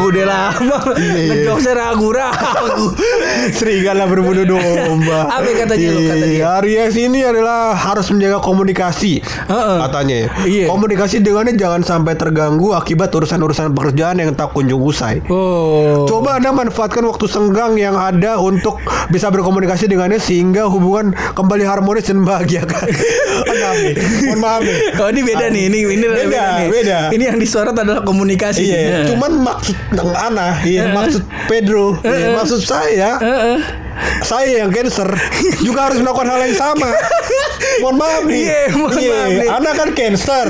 Udah 0.07 0.25
lama 0.25 0.79
Iya. 0.97 1.23
ngejokesnya 1.27 1.75
ragu-ragu. 1.75 2.87
Serigala 3.51 4.07
berbulu 4.07 4.43
domba. 4.45 5.27
Apa 5.35 5.45
yang 5.45 5.59
katanya 5.61 5.89
lu, 5.89 6.01
kata 6.01 6.15
dia? 6.17 6.27
Iya, 6.33 6.47
Aries 6.59 6.97
ini 6.97 7.21
adalah 7.21 7.59
harus 7.75 8.07
menjaga 8.09 8.39
komunikasi. 8.39 9.19
Heeh. 9.23 9.77
Katanya 9.83 10.15
ya. 10.17 10.29
Iya. 10.45 10.65
Komunikasi 10.67 11.21
dengannya 11.21 11.55
jangan 11.55 11.83
sampai 11.83 12.15
terganggu 12.15 12.73
akibat 12.73 13.11
urusan-urusan 13.11 13.73
pekerjaan 13.73 14.17
yang 14.17 14.33
tak 14.33 14.53
kunjung 14.53 14.79
usai. 14.79 15.23
Oh. 15.27 16.07
Coba 16.07 16.39
Anda 16.39 16.53
manfaatkan 16.53 17.03
waktu 17.03 17.27
senggang 17.27 17.75
yang 17.75 17.95
ada 17.95 18.39
untuk 18.39 18.79
bisa 19.09 19.29
berkomunikasi 19.29 19.87
dengannya 19.87 20.19
sehingga 20.19 20.67
hubungan 20.67 21.11
kembali 21.33 21.65
harmonis 21.65 22.07
dan 22.07 22.23
bahagiakan. 22.23 22.87
Maaf 23.57 23.77
nih, 23.79 23.95
mohon 24.23 24.39
maaf 24.39 24.61
nih. 24.61 24.77
Oh 24.97 25.09
ini 25.09 25.21
beda 25.23 25.47
nih, 25.49 25.63
ini 25.67 25.79
ini 25.87 26.07
Beda, 26.07 26.23
beda, 26.23 26.43
nih. 26.57 26.69
beda. 26.69 26.99
Ini 27.11 27.25
yang 27.27 27.39
disorot 27.39 27.73
adalah 27.73 28.03
komunikasi. 28.03 28.63
Iya, 28.63 28.79
Nah. 28.87 29.05
cuman 29.09 29.33
maksud 29.43 29.77
Nang 29.97 30.12
Ana, 30.12 30.61
iya, 30.61 30.93
maksud 30.93 31.25
Pedro, 31.49 31.97
iya, 32.05 32.37
maksud 32.37 32.61
saya, 32.61 33.17
saya 34.21 34.61
yang 34.61 34.69
cancer 34.69 35.09
juga 35.65 35.88
harus 35.88 36.05
melakukan 36.05 36.29
hal 36.29 36.41
yang 36.45 36.53
sama. 36.53 36.93
Mohon 37.81 37.97
maaf 38.00 38.23
nih. 38.29 38.41
Iya, 38.45 38.62
mohon 38.76 39.00
maaf 39.00 39.31
nih. 39.33 39.49
Ana 39.49 39.71
kan 39.73 39.88
cancer. 39.97 40.47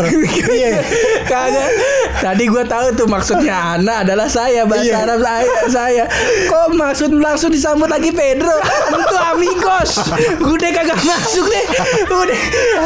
Iya. 0.47 0.83
Kagak. 1.26 1.71
Tadi 2.17 2.45
gue 2.49 2.65
tahu 2.67 2.87
tuh 2.95 3.07
maksudnya 3.07 3.76
Ana 3.76 4.03
adalah 4.07 4.26
saya 4.31 4.62
bahasa 4.67 4.87
Iya. 4.87 5.03
Arab 5.07 5.21
saya 5.23 5.55
saya. 5.71 6.05
Kok 6.47 6.75
maksud 6.75 7.11
langsung 7.19 7.50
disambut 7.50 7.91
lagi 7.91 8.11
Pedro? 8.15 8.55
Itu 8.95 9.17
amigos. 9.19 9.91
Udah 10.38 10.71
kagak 10.71 11.00
masuk 11.03 11.47
deh. 11.50 11.65
Udah 12.11 12.38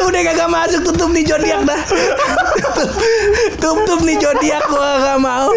udah 0.09 0.21
kagak 0.25 0.49
masuk 0.49 0.81
tutup 0.89 1.09
nih 1.13 1.25
zodiak 1.25 1.61
dah. 1.69 1.81
Tutup, 2.61 2.91
tutup 3.61 4.01
nih 4.05 4.17
zodiak 4.21 4.65
gua 4.73 4.91
gak 5.05 5.19
mau. 5.21 5.53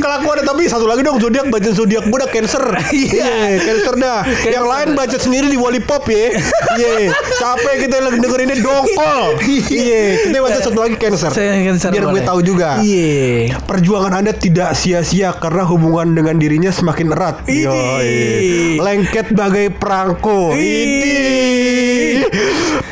Kelakuan 0.00 0.38
tapi 0.46 0.66
satu 0.66 0.86
lagi 0.86 1.02
dong 1.04 1.18
zodiak 1.18 1.50
budget 1.50 1.74
zodiak 1.76 2.04
gue 2.06 2.18
udah 2.18 2.30
cancer. 2.30 2.62
Iya, 2.90 3.60
cancer 3.60 3.94
dah. 3.98 4.20
Yang 4.46 4.66
lain 4.66 4.88
budget 4.96 5.20
sendiri 5.22 5.46
di 5.50 5.58
Wallipop 5.58 6.06
ya. 6.10 6.34
Iya, 6.78 7.14
capek 7.38 7.86
kita 7.86 7.96
lagi 8.02 8.18
dengerin 8.22 8.48
ini 8.50 8.62
dongkol. 8.62 9.22
Iya, 9.46 10.02
kita 10.26 10.38
budget 10.38 10.62
satu 10.64 10.78
lagi 10.80 10.96
cancer. 10.96 11.30
Saya 11.32 11.54
Cancer 11.60 11.90
Biar 11.92 12.06
gue 12.10 12.22
tahu 12.22 12.40
juga. 12.42 12.80
Iya. 12.82 13.58
Perjuangan 13.64 14.22
Anda 14.22 14.32
tidak 14.34 14.74
sia-sia 14.78 15.34
karena 15.36 15.64
hubungan 15.66 16.14
dengan 16.14 16.36
dirinya 16.38 16.70
semakin 16.72 17.12
erat. 17.14 17.36
Yoi. 17.46 18.78
Lengket 18.80 19.32
bagai 19.34 19.74
perangko. 19.74 20.54
Ini. 20.54 22.24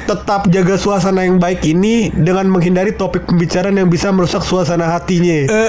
Tetap 0.09 0.49
jaga 0.49 0.81
suasana 0.81 1.29
yang 1.29 1.37
baik 1.37 1.61
ini 1.69 2.09
dengan 2.09 2.49
menghindari 2.49 2.97
topik 2.97 3.29
pembicaraan 3.29 3.77
yang 3.77 3.93
bisa 3.93 4.09
merusak 4.09 4.41
suasana 4.41 4.89
hatinya. 4.89 5.45
Heeh. 5.45 5.68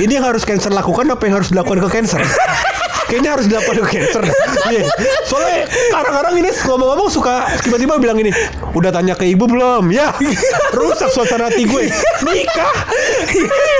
Ini 0.00 0.12
yang 0.20 0.26
harus 0.26 0.42
cancer 0.44 0.70
lakukan 0.72 1.06
apa 1.10 1.22
yang 1.26 1.42
harus 1.42 1.50
dilakukan 1.52 1.80
ke 1.86 1.88
cancer? 2.00 2.20
Kayaknya 3.10 3.30
harus 3.34 3.46
dilakukan 3.50 3.76
ke 3.82 3.88
cancer. 3.90 4.22
Iya. 4.70 4.86
Soalnya 5.26 5.66
kadang-kadang 5.90 6.34
ini 6.38 6.50
ngomong-ngomong 6.54 7.10
suka 7.10 7.42
tiba-tiba 7.66 7.98
bilang 7.98 8.18
ini, 8.22 8.30
udah 8.70 8.94
tanya 8.94 9.18
ke 9.18 9.26
ibu 9.26 9.50
belum? 9.50 9.90
Ya, 9.90 10.14
rusak 10.78 11.10
suasana 11.10 11.50
hati 11.50 11.66
gue. 11.66 11.90
Nikah. 12.22 12.72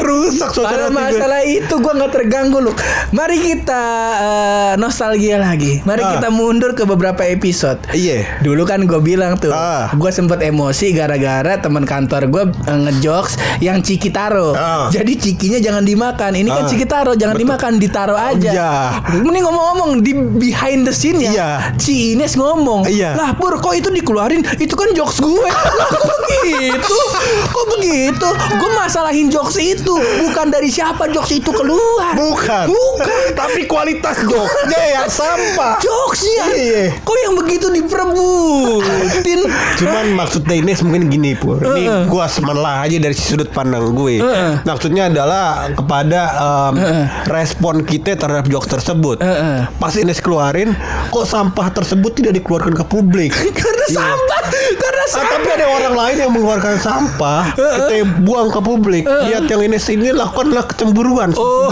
rusak 0.00 0.50
suasana 0.50 0.64
Pada 0.66 0.84
hati 0.84 0.90
gue. 0.90 1.00
masalah 1.16 1.40
itu 1.42 1.74
gua 1.76 1.92
nggak 1.94 2.12
terganggu 2.12 2.58
loh. 2.60 2.74
Mari 3.10 3.38
kita 3.38 3.82
eh, 4.14 4.72
nostalgia 4.76 5.36
lagi. 5.36 5.80
Mari 5.82 6.02
Ah. 6.02 6.10
kita 6.14 6.28
mundur 6.28 6.72
ke 6.72 6.84
beberapa 6.84 7.22
episode. 7.22 7.80
Iya. 7.90 8.40
Dulu 8.40 8.62
kan 8.62 8.84
gue 8.84 8.98
bilang 8.98 9.36
tuh, 9.36 9.50
Ah. 9.50 9.88
gue 9.90 10.10
sempet 10.10 10.40
emosi 10.40 10.92
gara-gara 10.92 11.56
teman 11.56 11.82
kantor 11.82 12.26
gue 12.26 12.44
ngejokes 12.66 13.34
yang 13.58 13.80
ciki 13.80 14.08
taro. 14.08 14.52
Ah. 14.52 14.88
Jadi 14.88 15.16
cikinya 15.16 15.58
jangan 15.58 15.82
dimakan. 15.82 16.32
Ini 16.34 16.48
kan 16.48 16.64
Ah. 16.64 16.68
ciki 16.68 16.84
taro, 16.84 17.12
jangan 17.12 17.34
dimakan, 17.34 17.72
ditaro 17.76 18.14
aja. 18.14 18.50
Iya. 18.50 18.72
Mending 19.16 19.42
ngomong-ngomong 19.42 19.90
di 20.00 20.12
behind 20.14 20.84
the 20.84 20.92
scene 20.92 21.18
ya. 21.18 21.30
Iya. 21.30 21.48
Ci 21.76 22.14
Ines 22.14 22.34
ngomong, 22.34 22.84
Iya. 22.84 23.14
lah 23.14 23.30
Pur 23.34 23.56
kok 23.56 23.72
itu 23.72 23.88
dikeluarin? 23.88 24.44
Itu 24.56 24.74
kan 24.74 24.92
jokes 24.92 25.18
gue. 25.18 25.42
Lah, 25.74 25.88
kok 25.90 26.16
begitu? 26.22 26.98
Kok 27.46 27.66
begitu? 27.72 28.28
Gue 28.54 28.70
masalahin 28.74 29.26
jokes 29.26 29.53
itu, 29.58 29.94
bukan 29.94 30.46
dari 30.50 30.68
siapa 30.70 31.10
jokes 31.10 31.32
itu 31.34 31.50
keluar. 31.50 32.14
Bukan. 32.16 32.66
Bukan. 32.70 33.08
Tapi 33.34 33.66
kualitas 33.66 34.22
jokesnya 34.24 34.82
yang 35.00 35.08
sampah. 35.08 35.78
Jokesnya 35.82 36.44
Iya. 36.54 36.84
Kok 37.02 37.16
yang 37.24 37.34
begitu 37.34 37.66
diperebutin 37.72 39.40
Cuman 39.80 40.06
maksudnya 40.14 40.54
ini 40.58 40.72
mungkin 40.84 41.10
gini 41.10 41.30
pur. 41.34 41.58
Ini 41.58 41.84
Heeh. 41.86 42.02
gua 42.06 42.26
semelah 42.30 42.86
aja 42.86 42.96
dari 43.00 43.16
sudut 43.16 43.50
pandang 43.50 43.90
gue. 43.92 44.22
Heeh. 44.22 44.62
Maksudnya 44.62 45.10
adalah 45.10 45.70
kepada 45.74 46.20
em, 46.70 46.74
respon 47.28 47.82
kita 47.82 48.14
terhadap 48.14 48.46
jokes 48.46 48.70
tersebut. 48.70 49.20
Heeh. 49.20 49.66
Pas 49.80 49.94
Ines 49.98 50.20
keluarin, 50.22 50.72
kok 51.10 51.26
sampah 51.26 51.70
tersebut 51.74 52.14
tidak 52.14 52.38
dikeluarkan 52.38 52.74
ke 52.78 52.84
publik? 52.86 53.30
Karena 53.58 53.86
sampah 53.90 54.40
Karena 54.78 55.04
Ah, 55.04 55.20
sampah 55.20 55.36
tapi 55.36 55.48
ada 55.52 55.66
orang 55.68 55.94
lain 56.00 56.16
yang 56.16 56.32
mengeluarkan 56.32 56.80
sampah, 56.80 57.52
kita 57.52 58.24
buang 58.24 58.48
ke 58.48 58.60
publik. 58.64 59.04
Lihat 59.34 59.50
yang 59.50 59.62
ini 59.66 60.08
lakukanlah 60.14 60.64
kecemburuan. 60.70 61.34
Oh. 61.34 61.66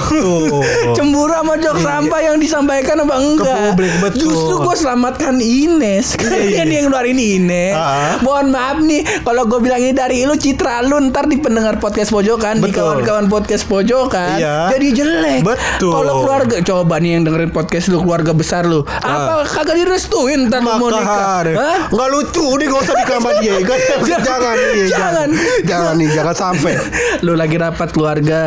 Cemburu 0.92 1.30
sama 1.30 1.54
jok 1.56 1.78
sampah 1.78 2.20
yang 2.20 2.36
disampaikan 2.38 3.02
apa 3.02 3.14
enggak 3.16 3.56
publik, 3.72 3.92
betul. 4.02 4.28
Justru 4.28 4.54
gue 4.60 4.74
selamatkan 4.74 5.34
Ines 5.38 6.14
Kalian 6.20 6.68
yang 6.68 6.84
ngeluarin 6.90 7.18
Ines 7.18 7.74
Ah. 7.74 8.18
Mohon 8.20 8.46
maaf 8.50 8.78
nih 8.80 9.02
Kalau 9.22 9.42
gue 9.46 9.60
bilang 9.60 9.78
ini 9.78 9.94
dari 9.94 10.24
lu 10.24 10.34
Citra 10.34 10.82
lu 10.82 10.98
ntar 11.08 11.26
di 11.26 11.38
pendengar 11.38 11.78
podcast 11.78 12.10
pojokan 12.10 12.58
Di 12.58 12.68
Betul. 12.68 12.76
kawan-kawan 12.76 13.26
podcast 13.28 13.64
pojokan 13.64 14.38
Iya. 14.38 14.74
Jadi 14.74 14.86
jelek 14.92 15.40
Betul. 15.46 15.92
Kalau 15.92 16.12
keluarga 16.24 16.56
Coba 16.60 16.98
nih 16.98 17.10
yang 17.14 17.22
dengerin 17.24 17.50
podcast 17.50 17.86
lu 17.88 18.02
Keluarga 18.02 18.32
besar 18.32 18.66
lu 18.66 18.82
Apa 18.84 19.46
kagak 19.46 19.78
direstuin 19.78 20.50
ntar 20.50 20.60
lu 20.60 20.72
mau 20.72 20.90
nikah 20.90 21.46
Hah? 21.46 21.78
Nggak 21.88 22.08
lucu 22.10 22.46
Ini 22.58 22.64
gak 22.66 22.80
usah 22.82 22.94
sama 23.06 23.30
dia 23.38 23.54
Jangan. 24.02 24.20
Jangan 24.22 24.56
iya, 24.74 24.86
Jangan. 24.88 25.28
Jangan 25.64 25.94
nih 25.96 26.08
Jangan 26.10 26.34
sampai 26.34 26.72
lu 27.26 27.32
lagi 27.34 27.51
rapat 27.54 27.88
keluarga 27.90 28.40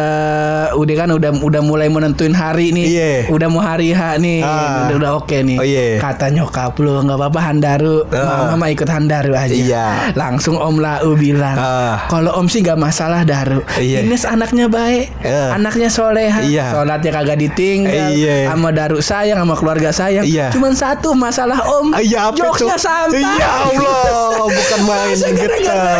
udah 0.71 0.95
kan 0.95 1.09
udah 1.09 1.31
udah 1.38 1.62
mulai 1.62 1.88
menentuin 1.88 2.31
hari 2.31 2.69
nih 2.69 2.85
Iya. 2.88 3.09
udah 3.27 3.47
mau 3.47 3.59
hari 3.59 3.89
H 3.89 4.17
nih 4.17 4.39
Ah. 4.39 4.88
udah, 4.88 4.95
udah 4.95 5.12
oke 5.15 5.38
nih 5.38 5.57
Oh, 5.57 5.65
iya. 5.65 5.97
kata 5.97 6.29
nyokap 6.29 6.75
lu 6.77 6.97
nggak 7.00 7.15
apa-apa 7.15 7.39
Handaru 7.41 8.05
Ah. 8.09 8.50
mama 8.50 8.67
ikut 8.67 8.85
Handaru 8.85 9.33
aja 9.33 9.51
Iya. 9.51 9.85
langsung 10.13 10.55
Om 10.55 10.77
Lau 10.77 11.12
bilang 11.13 11.55
Ah. 11.55 12.05
kalau 12.07 12.33
Om 12.33 12.47
sih 12.47 12.62
nggak 12.62 12.77
masalah 12.77 13.21
Daru 13.21 13.62
Iya. 13.75 14.01
Ines 14.01 14.24
anaknya 14.24 14.65
baik 14.67 15.12
Iya. 15.19 15.53
anaknya 15.53 15.89
soleha 15.89 16.41
Iya. 16.41 16.71
sholatnya 16.71 17.12
kagak 17.12 17.38
ditinggal 17.39 18.12
Iya. 18.12 18.47
sama 18.47 18.69
Daru 18.69 19.00
sayang 19.00 19.38
sama 19.38 19.55
keluarga 19.55 19.89
sayang 19.89 20.24
Iya. 20.24 20.50
cuman 20.50 20.74
satu 20.74 21.12
masalah 21.12 21.59
Om 21.59 21.95
Iya 21.97 22.29
tuh? 22.31 22.51
sampah 22.75 23.12
Iya 23.12 23.50
Allah 23.65 24.47
Bukan 24.55 24.81
main 24.83 25.17
Getar. 25.17 25.97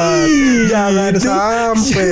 Jangan 0.66 1.14
sampai. 1.18 2.08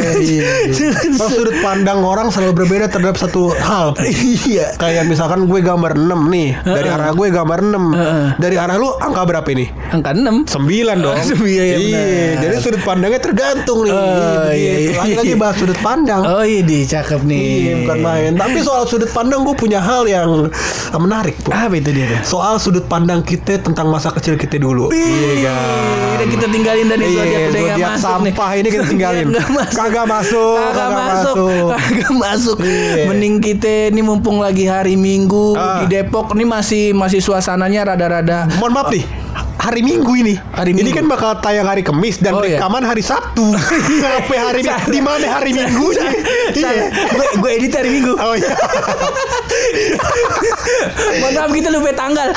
Kalau 0.91 1.29
sudut 1.37 1.57
pandang 1.59 1.99
orang 2.01 2.27
selalu 2.27 2.63
berbeda 2.63 2.85
terhadap 2.87 3.15
satu 3.15 3.53
hal. 3.55 3.95
Iya. 4.43 4.75
Kayak 4.75 5.07
misalkan 5.07 5.45
gue 5.45 5.59
gambar 5.59 5.95
6 5.95 6.09
nih, 6.29 6.49
dari 6.61 6.89
arah 6.89 7.11
gue 7.11 7.27
gambar 7.29 7.59
6. 7.63 8.37
Dari 8.37 8.55
arah 8.55 8.75
lu 8.75 8.89
angka 8.93 9.23
berapa 9.23 9.47
ini? 9.49 9.65
Angka 9.89 10.11
6 10.11 10.47
Sembilan 10.47 10.97
dong. 10.99 11.17
Sembilan, 11.31 11.65
ya 11.65 11.75
Iya, 11.75 12.01
benar. 12.01 12.39
jadi 12.39 12.55
sudut 12.59 12.81
pandangnya 12.83 13.19
tergantung 13.19 13.79
nih. 13.83 13.93
Oh, 13.93 14.49
iya, 14.49 14.73
iya. 14.79 14.91
Lagi-lagi 14.97 15.33
bahas 15.35 15.55
sudut 15.57 15.79
pandang. 15.79 16.21
Oh 16.23 16.43
iya 16.43 16.61
di 16.61 16.77
cakep 16.83 17.21
nih. 17.23 17.41
Iya, 17.43 17.73
bukan 17.83 17.97
main. 17.99 18.31
Tapi 18.35 18.59
soal 18.61 18.83
sudut 18.85 19.09
pandang 19.09 19.43
gue 19.43 19.55
punya 19.55 19.79
hal 19.79 20.03
yang 20.05 20.47
eh, 20.49 20.99
menarik, 20.99 21.35
Bu. 21.41 21.49
Apa 21.51 21.75
itu 21.75 21.89
dia? 21.91 22.19
Soal 22.23 22.57
sudut 22.57 22.85
pandang 22.85 23.21
kita 23.21 23.59
tentang 23.59 23.87
masa 23.89 24.11
kecil 24.11 24.35
kita 24.35 24.57
dulu. 24.57 24.89
Iya 24.91 25.31
kan. 25.47 26.25
Kita 26.25 26.45
tinggalin 26.47 26.85
dari 26.87 27.03
Iya, 27.03 27.19
zodiak 27.19 27.41
udah 27.43 27.61
nggak 27.61 27.77
zodiak 27.77 27.89
masuk 27.91 28.07
sampah 28.07 28.49
ini 28.55 28.67
kita 28.69 28.85
tinggalin. 28.85 29.27
Kagak 29.71 30.05
masuk, 30.07 30.57
Kagak 30.73 30.91
masuk. 30.91 31.35
Kagak 31.71 32.13
masuk. 32.13 32.57
Iya. 32.59 33.05
Mending 33.07 33.35
kita 33.37 33.93
ini 33.93 34.01
mumpung 34.01 34.41
lagi 34.41 34.65
hari 34.65 34.93
Minggu 34.93 35.53
Ah. 35.53 35.85
di 35.85 35.93
Depok 35.93 36.33
ini 36.33 36.43
masih 36.43 36.91
masih 36.91 37.19
suasananya 37.19 37.93
rada-rada 37.93 38.49
Mohon 38.57 38.71
maaf 38.73 38.87
nih. 38.89 39.05
Hari 39.63 39.79
Minggu 39.79 40.11
ini. 40.13 40.35
Hari 40.35 40.75
Ini 40.75 40.83
Minggu. 40.83 40.91
kan 40.91 41.05
bakal 41.07 41.31
tayang 41.39 41.63
hari 41.63 41.87
Kamis 41.87 42.19
dan 42.19 42.35
Oh, 42.35 42.43
iya. 42.43 42.59
rekaman 42.59 42.83
hari 42.83 42.99
Sabtu. 42.99 43.55
Sampai 44.03 44.35
hari. 44.35 44.59
Di 44.91 44.99
mana 44.99 45.39
hari 45.39 45.55
Minggu? 45.55 45.87
Iya. 46.51 46.91
gue 46.91 47.27
gue 47.39 47.49
edit 47.53 47.71
hari 47.71 47.87
Minggu. 47.89 48.11
Oh 48.13 48.35
iya. 48.35 48.51
Mohon 51.15 51.31
maaf 51.33 51.51
kita 51.53 51.69
lupa 51.71 51.91
tanggal. 51.93 52.27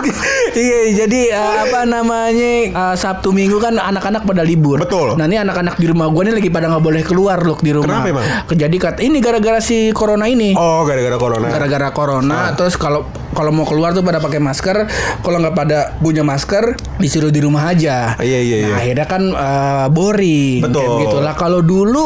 iya, 0.58 0.78
jadi 0.96 1.20
eh, 1.30 1.54
apa 1.62 1.86
namanya 1.86 2.50
eh, 2.66 2.94
Sabtu 2.96 3.30
Minggu 3.30 3.62
kan 3.62 3.78
anak-anak 3.78 4.26
pada 4.26 4.42
libur. 4.42 4.82
Betul. 4.82 5.14
Nah 5.14 5.24
ini 5.24 5.38
anak-anak 5.38 5.78
di 5.78 5.86
rumah 5.86 6.10
gue 6.10 6.22
nih 6.26 6.34
lagi 6.34 6.50
pada 6.50 6.66
nggak 6.68 6.82
boleh 6.82 7.02
keluar 7.02 7.38
loh 7.40 7.54
di 7.56 7.70
rumah. 7.70 8.02
Kenapa 8.02 8.10
emang? 8.10 8.26
Jadi 8.50 8.76
kat 8.76 8.98
ini 8.98 9.22
gara-gara 9.22 9.62
si 9.62 9.94
corona 9.94 10.26
ini. 10.26 10.58
Oh, 10.58 10.82
gara-gara 10.82 11.14
corona. 11.14 11.46
Gara-gara 11.46 11.88
corona, 11.90 12.34
Ah. 12.34 12.50
terus 12.52 12.74
kalau 12.74 13.06
kalau 13.30 13.50
mau 13.50 13.62
keluar 13.62 13.90
tuh 13.90 14.00
pada 14.00 14.18
pakai 14.18 14.38
masker, 14.38 14.86
kalau 15.20 15.38
nggak 15.38 15.54
pada 15.54 15.78
punya 15.98 16.22
masker 16.22 16.63
disuruh 16.96 17.28
di 17.28 17.40
rumah 17.40 17.68
aja. 17.68 18.16
Iya, 18.16 18.40
iya, 18.40 18.56
Nah, 18.56 18.68
iya. 18.68 18.74
akhirnya 18.80 19.06
kan 19.06 19.22
eh, 19.28 19.86
boring. 19.88 20.60
Betul. 20.64 20.80
Kayak 20.80 21.00
gitu 21.04 21.18
lah. 21.20 21.34
Kalau 21.36 21.60
dulu 21.60 22.04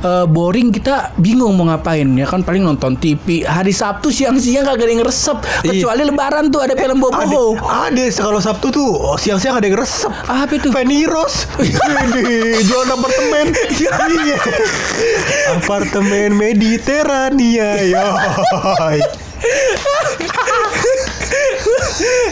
eh, 0.00 0.26
boring 0.26 0.68
kita 0.70 1.14
bingung 1.16 1.54
mau 1.54 1.68
ngapain 1.68 2.08
ya 2.14 2.26
kan 2.26 2.42
paling 2.42 2.62
nonton 2.62 2.96
TV. 2.96 3.42
Hari 3.42 3.70
Sabtu 3.70 4.10
siang-siang 4.10 4.66
kagak 4.66 4.86
ada 4.86 4.92
yang 4.92 5.04
resep. 5.04 5.38
Iya. 5.62 5.70
Kecuali 5.76 6.02
Lebaran 6.04 6.44
tuh 6.48 6.60
ada 6.64 6.74
film 6.74 6.98
Ada, 6.98 7.06
Bobo. 7.06 7.44
ada 7.60 8.04
kalau 8.12 8.40
Sabtu 8.40 8.66
tuh 8.70 8.88
oh, 8.90 9.16
siang-siang 9.16 9.56
ada 9.56 9.66
yang 9.66 9.78
resep. 9.78 10.10
Apa 10.26 10.50
itu? 10.50 10.68
Ini 11.60 12.64
jual 12.64 12.86
apartemen 12.88 13.46
Iya 13.76 13.90
Apartemen 15.56 16.34
Mediterania 16.34 17.76
Yoy 17.84 18.98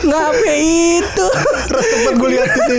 Ngapa 0.04 0.52
itu? 0.58 1.26
Resep 1.68 1.98
banget 2.04 2.14
gue 2.18 2.28
lihat 2.32 2.48
itu 2.54 2.76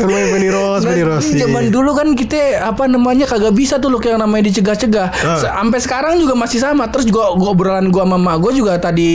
Namanya 0.00 0.26
Fanny 0.32 0.48
Rose 0.48 0.82
Fanny 0.84 1.04
Rose 1.04 1.28
Nah, 1.30 1.38
zaman 1.46 1.62
iya. 1.66 1.70
dulu 1.70 1.90
kan 1.92 2.08
kita 2.12 2.40
apa 2.64 2.84
namanya 2.86 3.24
kagak 3.24 3.52
bisa 3.52 3.76
tuh 3.76 3.88
loh 3.88 4.00
yang 4.00 4.18
namanya 4.18 4.48
dicegah-cegah. 4.48 5.08
Ah. 5.12 5.38
Sampai 5.38 5.78
sekarang 5.78 6.18
juga 6.18 6.34
masih 6.34 6.58
sama. 6.58 6.88
Terus 6.88 7.06
juga 7.06 7.32
gua 7.36 7.52
obrolan 7.52 7.88
gua 7.88 8.08
sama 8.08 8.16
mak 8.16 8.36
gua 8.40 8.52
juga 8.52 8.72
tadi 8.76 9.10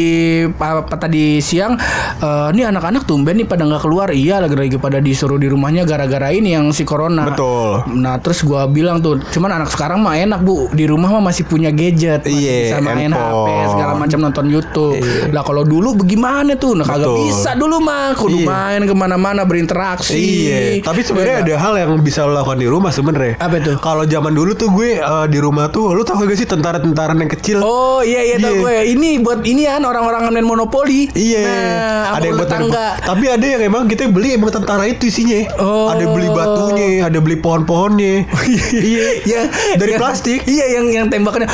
apa, 0.48 0.96
tadi 0.96 1.40
siang 1.40 1.76
eh 2.18 2.48
ini 2.54 2.64
anak-anak 2.64 3.04
tumben 3.04 3.36
nih 3.36 3.48
pada 3.48 3.66
nggak 3.66 3.82
keluar. 3.82 4.14
Iya 4.14 4.40
lagi 4.40 4.56
lagi 4.56 4.78
pada 4.78 5.02
disuruh 5.02 5.36
di 5.36 5.50
rumahnya 5.50 5.84
gara-gara 5.84 6.30
ini 6.30 6.54
yang 6.54 6.70
si 6.70 6.86
corona. 6.86 7.28
Betul. 7.28 7.84
Nah, 7.96 8.22
terus 8.22 8.42
gua 8.42 8.66
bilang 8.66 9.02
tuh, 9.02 9.20
cuman 9.32 9.58
anak 9.58 9.70
sekarang 9.72 10.00
mah 10.00 10.16
enak, 10.16 10.42
Bu. 10.42 10.70
Di 10.72 10.86
rumah 10.86 11.10
mah 11.10 11.32
masih 11.32 11.46
punya 11.46 11.70
gadget, 11.70 12.24
masih 12.24 12.36
Iya, 12.36 12.56
bisa 12.62 12.78
main 12.80 13.10
handphone. 13.10 13.48
HP 13.48 13.50
segala 13.74 13.94
macam 13.96 14.20
nonton 14.22 14.46
YouTube. 14.48 14.96
Lah 15.32 15.44
kalau 15.44 15.64
dulu 15.64 15.98
bagaimana 15.98 16.54
tuh? 16.56 16.78
Nah, 16.78 16.86
kagak 16.86 17.10
Betul. 17.10 17.20
bisa 17.26 17.50
dulu 17.56 17.78
mah. 17.82 18.14
Kudu 18.16 18.38
Iya. 18.42 18.48
main 18.48 18.82
ke 18.84 18.94
mana-mana 18.94 19.42
berinteraksi. 19.44 20.16
Iya, 20.16 20.58
tapi 20.82 21.02
sebenarnya 21.02 21.36
ada 21.44 21.56
hal 21.56 21.74
yang 21.78 21.92
bisa 22.00 22.24
lo 22.24 22.34
lakukan 22.34 22.58
di 22.58 22.68
rumah 22.68 22.90
sebenarnya. 22.90 23.38
Apa 23.38 23.56
itu? 23.60 23.72
Kalau 23.78 24.04
zaman 24.04 24.34
dulu 24.34 24.52
tuh 24.54 24.68
gue 24.70 24.98
eh, 24.98 25.26
di 25.28 25.40
rumah 25.40 25.70
tuh, 25.70 25.94
lu 25.94 26.02
tau 26.02 26.18
gak 26.18 26.34
sih 26.34 26.44
tentara-tentara 26.44 27.14
yang 27.14 27.30
kecil? 27.30 27.62
Oh 27.62 28.02
iya 28.02 28.22
iya 28.24 28.36
tau 28.38 28.52
Iya. 28.52 28.62
gue. 28.62 28.76
Ini 28.98 29.10
buat 29.22 29.40
ini 29.44 29.64
kan 29.66 29.84
orang-orang 29.84 30.32
main 30.32 30.44
monopoli. 30.44 31.08
Iya, 31.12 31.44
Nah, 31.46 32.18
ada 32.18 32.26
yang 32.26 32.38
buat 32.40 32.50
tangga. 32.50 32.88
Tapi 33.00 33.26
ada 33.30 33.46
yang 33.46 33.62
emang 33.64 33.84
kita 33.86 34.08
beli 34.10 34.36
emang 34.36 34.52
tentara 34.52 34.84
itu 34.86 35.08
isinya. 35.08 35.46
Oh. 35.60 35.92
Ada 35.92 36.06
beli 36.08 36.28
batunya, 36.28 36.88
ada 37.04 37.18
beli 37.20 37.38
pohon-pohonnya. 37.38 38.26
iya. 38.74 39.06
Ya, 39.26 39.42
Dari 39.76 39.96
plastik. 39.96 40.44
Iya, 40.46 40.80
yang 40.80 40.86
yang 40.90 41.06
tembakannya 41.08 41.48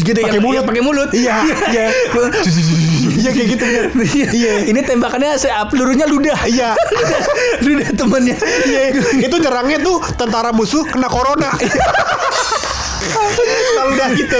gitu 0.00 0.18
Pakai 0.20 0.40
mulut. 0.40 0.64
pakai 0.64 0.82
mulut. 0.82 1.10
Iya, 1.12 1.34
iya. 1.70 1.86
Iya 3.20 3.30
kayak 3.30 3.48
gitu. 3.58 3.64
Iya. 4.32 4.52
Ini 4.70 4.80
tembakannya 4.84 5.36
pelurunya 5.68 6.06
ludah. 6.06 6.38
Iya. 6.46 6.72
ludah 7.66 7.88
temannya. 8.00 8.36
Iya. 8.40 8.82
Itu 9.28 9.36
nyerangnya 9.36 9.78
tuh 9.84 10.00
tentara 10.16 10.50
musuh 10.56 10.88
kena 10.88 11.12
corona. 11.12 11.52
Lalu 13.80 13.92
dah 13.96 14.08
kita. 14.12 14.38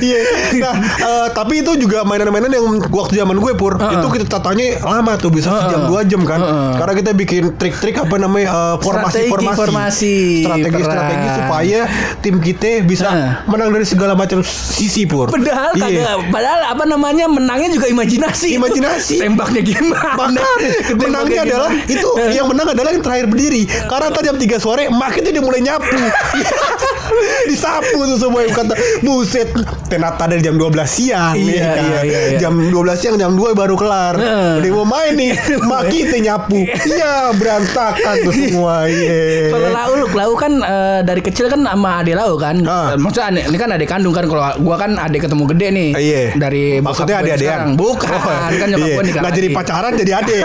Iya. 0.00 0.20
Nah, 0.60 0.74
eh, 0.80 1.26
tapi 1.30 1.60
itu 1.60 1.76
juga 1.76 2.02
mainan-mainan 2.02 2.50
yang 2.50 2.64
waktu 2.88 3.20
zaman 3.20 3.36
gue 3.36 3.52
pur. 3.54 3.76
Itu 3.76 4.06
kita 4.08 4.26
tatanya 4.26 4.80
lama 4.82 5.16
tuh 5.16 5.30
bisa 5.30 5.52
sejam 5.66 5.86
dua 5.86 6.02
jam 6.04 6.24
kan. 6.24 6.40
Karena 6.76 6.94
kita 6.96 7.10
bikin 7.12 7.54
trik-trik 7.56 8.00
apa 8.00 8.16
namanya 8.16 8.48
eh, 8.48 8.76
formasi-formasi. 8.80 9.58
formasi. 9.58 10.14
Strategi-strategi 10.46 11.26
Keren. 11.26 11.38
supaya 11.44 11.80
tim 12.24 12.36
kita 12.40 12.70
bisa 12.82 13.06
Heeh. 13.10 13.30
menang 13.46 13.68
dari 13.70 13.84
segala 13.84 14.16
macam 14.16 14.40
sisi 14.42 15.04
pur. 15.04 15.28
Padahal 15.28 15.72
Iya. 15.76 15.84
kagak, 15.84 16.16
padahal 16.32 16.60
apa 16.72 16.84
namanya 16.88 17.24
menangnya 17.28 17.70
juga 17.70 17.86
imajinasi. 17.86 18.56
Imajinasi. 18.56 19.16
Tembaknya 19.20 19.60
gimana? 19.60 20.16
Bahkan 20.16 20.58
menangnya 20.96 21.42
gimana? 21.44 21.50
adalah 21.50 21.70
itu 21.84 22.08
yang 22.32 22.46
menang 22.48 22.68
adalah 22.72 22.90
yang 22.94 23.04
terakhir 23.04 23.26
berdiri. 23.28 23.62
Karena 23.68 24.08
tadi 24.10 24.26
jam 24.30 24.36
3 24.38 24.62
sore 24.62 24.86
mak 24.88 25.18
itu 25.18 25.28
udah 25.34 25.42
mulai 25.42 25.60
nyapu. 25.60 25.90
Disapu 27.50 27.89
tuh 27.92 28.18
semua 28.18 28.40
yang 28.42 28.52
kata 28.52 28.74
buset 29.00 29.48
tenata 29.86 30.24
dari 30.26 30.40
jam 30.40 30.54
12 30.54 30.70
siang 30.86 31.34
nih 31.34 31.50
Iya, 31.50 31.66
kan. 31.66 31.82
iya, 31.82 32.00
iya, 32.00 32.20
iya. 32.30 32.38
Jam 32.38 32.54
12 32.56 32.70
siang 32.94 33.16
jam 33.16 33.32
2 33.32 33.52
baru 33.52 33.74
kelar. 33.74 34.14
Heeh. 34.14 34.52
Udah 34.60 34.70
mau 34.72 34.86
main 34.88 35.12
nih, 35.12 35.30
mak 35.68 35.88
kita 35.88 36.16
nyapu. 36.18 36.62
Iya, 36.62 37.34
berantakan 37.34 38.14
tuh 38.22 38.32
semua. 38.32 38.86
Iya. 38.86 39.50
Kalau 39.50 39.68
lau 39.68 39.92
lu, 39.96 40.06
lau 40.10 40.32
kan 40.34 40.52
eh, 40.56 41.00
dari 41.02 41.20
kecil 41.20 41.46
kan 41.46 41.60
sama 41.60 42.00
adik 42.00 42.14
lau 42.14 42.34
kan. 42.36 42.56
Ah. 42.64 42.94
Eh, 42.94 42.98
Maksudnya 42.98 43.42
ini 43.42 43.56
kan 43.56 43.70
adik 43.70 43.88
kandung 43.88 44.14
kan. 44.14 44.24
Kalau 44.24 44.42
gua 44.60 44.76
kan 44.76 44.94
adik 44.96 45.26
ketemu 45.26 45.44
gede 45.50 45.66
nih. 45.70 45.88
Iya. 45.94 46.22
Dari 46.36 46.64
Maksudnya 46.78 47.16
adik-adikan? 47.20 47.50
sekarang. 47.50 47.70
Bukan. 47.74 48.08
kan 48.52 48.66
nyokap 48.68 48.86
iya. 48.86 48.94
gua 48.94 49.04
nikah 49.04 49.22
Nggak 49.22 49.34
jadi 49.34 49.48
pacaran 49.50 49.92
jadi 49.96 50.12
adik. 50.22 50.44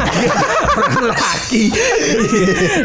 Laki. 1.12 1.64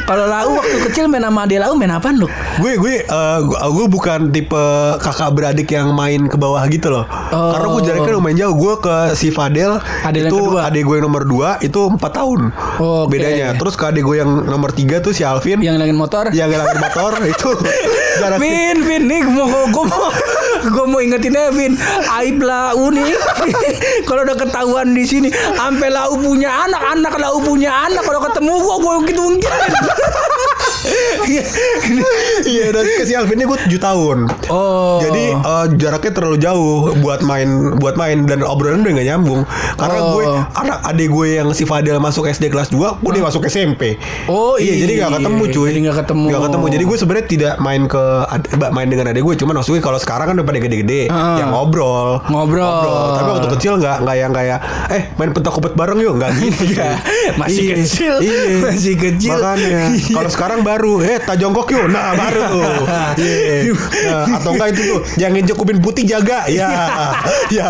Kalau 0.04 0.24
lau 0.26 0.48
waktu 0.58 0.76
kecil 0.90 1.04
main 1.06 1.24
sama 1.24 1.46
adik 1.46 1.58
lau 1.58 1.74
main 1.74 1.90
apaan 1.90 2.16
lu? 2.16 2.28
gue 2.60 2.72
gue 2.76 2.94
eh, 3.02 3.38
gue 3.46 3.86
bukan 3.88 4.28
tipe 4.50 4.66
kakak 4.98 5.30
beradik 5.30 5.70
yang 5.70 5.94
main 5.94 6.26
ke 6.26 6.34
bawah 6.34 6.58
gitu 6.66 6.90
loh. 6.90 7.06
Oh. 7.30 7.54
Karena 7.54 7.66
gue 7.70 7.82
jaraknya 7.86 8.12
lumayan 8.18 8.36
jauh. 8.42 8.54
Gue 8.58 8.74
ke 8.82 9.14
si 9.14 9.30
Fadel 9.30 9.78
Adel 10.02 10.26
yang 10.26 10.34
itu 10.34 10.58
adik 10.58 10.82
gue 10.82 10.94
yang 10.98 11.06
nomor 11.06 11.22
2 11.22 11.62
itu 11.62 11.80
4 11.86 12.02
tahun 12.02 12.40
Oke. 12.82 13.14
bedanya. 13.14 13.54
Terus 13.54 13.78
ke 13.78 13.84
adik 13.86 14.02
gue 14.02 14.16
yang 14.18 14.30
nomor 14.50 14.74
3 14.74 15.06
tuh 15.06 15.14
si 15.14 15.22
Alvin 15.22 15.62
Yang 15.62 15.78
ngelangin 15.78 15.98
motor? 15.98 16.24
yang 16.34 16.50
ngelangin 16.50 16.82
motor 16.82 17.12
itu 17.38 17.50
jaraknya 18.18 18.42
Vin, 18.42 18.78
Vin, 18.82 19.02
nih 19.06 19.20
gue 19.22 19.46
mau, 19.46 19.64
gue 19.70 19.84
mau, 19.86 20.10
gue 20.66 20.84
mau 20.90 20.98
ingetin 20.98 21.30
ya, 21.30 21.54
Vin. 21.54 21.78
Aib 22.18 22.42
lau 22.42 22.90
nih. 22.90 23.14
kalau 24.10 24.26
udah 24.26 24.34
ketahuan 24.36 24.92
di 24.92 25.06
sini, 25.06 25.28
sampai 25.30 25.94
lau 25.94 26.18
punya 26.18 26.66
anak, 26.66 26.82
anak 26.98 27.14
lau 27.22 27.38
punya 27.38 27.70
anak. 27.86 28.02
Kalau 28.02 28.20
ketemu 28.26 28.52
gue, 28.58 28.76
gue 28.82 28.94
gitu 29.14 29.20
mungkin. 29.30 29.50
Iya 32.42 32.72
dan 32.72 32.84
ke 32.86 33.04
si 33.04 33.12
Alvin 33.12 33.36
ini 33.36 33.44
gue 33.44 33.58
7 33.60 33.76
tahun. 33.78 34.18
Oh. 34.48 34.98
Jadi 35.00 35.24
eh, 35.32 35.66
jaraknya 35.76 36.12
terlalu 36.12 36.36
jauh 36.38 36.72
buat 36.98 37.20
main 37.20 37.48
buat 37.76 37.94
main 37.94 38.24
dan 38.24 38.40
obrolan 38.42 38.80
udah 38.80 38.92
gak 38.94 39.08
nyambung. 39.08 39.40
Karena 39.76 39.98
Oh. 40.00 40.16
gue 40.16 40.24
anak 40.56 40.78
adik 40.86 41.08
gue 41.08 41.28
yang 41.36 41.48
si 41.52 41.62
Fadel 41.62 42.00
masuk 42.00 42.24
SD 42.24 42.48
kelas 42.48 42.70
2, 42.70 42.96
gue 42.96 43.10
udah 43.10 43.22
masuk 43.22 43.44
SMP. 43.44 44.00
Oh, 44.26 44.56
iya, 44.56 44.72
jadi 44.78 44.92
iya. 44.94 45.02
gak 45.06 45.20
ketemu 45.20 45.42
cuy. 45.50 45.68
Jadi 45.68 45.80
nggak 45.84 45.96
ketemu. 46.00 46.26
Nggak 46.26 46.42
ketemu. 46.48 46.64
Jadi 46.70 46.84
gue 46.84 46.96
sebenarnya 46.96 47.26
tidak 47.28 47.54
main 47.58 47.82
ke 47.84 48.02
main 48.70 48.88
dengan 48.88 49.06
adik 49.08 49.22
gue, 49.22 49.34
cuman 49.36 49.54
maksudnya 49.60 49.82
kalau 49.82 49.98
sekarang 49.98 50.26
kan 50.26 50.34
udah 50.34 50.46
pada 50.46 50.58
gede-gede, 50.58 51.02
Ah. 51.08 51.36
yang 51.38 51.52
ngobrol. 51.52 52.24
Ngobrol. 52.26 52.80
Tapi 53.14 53.28
waktu 53.30 53.48
kecil 53.54 53.72
nggak 53.76 53.96
nggak 54.00 54.16
yang 54.16 54.32
kayak 54.32 54.58
eh 54.88 55.02
main 55.14 55.30
petak 55.30 55.52
umpet 55.52 55.74
bareng 55.74 55.98
yuk 56.00 56.14
nggak 56.16 56.30
gitu. 56.40 56.62
Iya, 56.72 56.88
masih 57.36 57.60
Iya, 57.60 57.74
kecil. 57.76 58.14
Iya. 58.20 58.40
Masih 58.62 58.94
kecil. 58.96 59.30
Makanya 59.36 59.80
Iya. 59.92 60.14
kalau 60.16 60.30
sekarang 60.30 60.58
baru, 60.70 60.94
eh 61.00 61.18
tak 61.18 61.36
jongkok 61.36 61.66
yuk. 61.68 61.86
Nah, 61.86 62.14
baru 62.14 62.40
tuh. 62.48 62.62
Iya. 63.20 63.74
Nah, 64.06 64.38
atau 64.38 64.50
enggak 64.52 64.68
itu 64.70 64.82
tuh, 64.86 65.00
yang 65.16 65.32
injek 65.32 65.54
ubin 65.54 65.78
putih 65.78 66.04
jaga. 66.04 66.46
Ya. 66.46 66.70
Ya. 67.50 67.66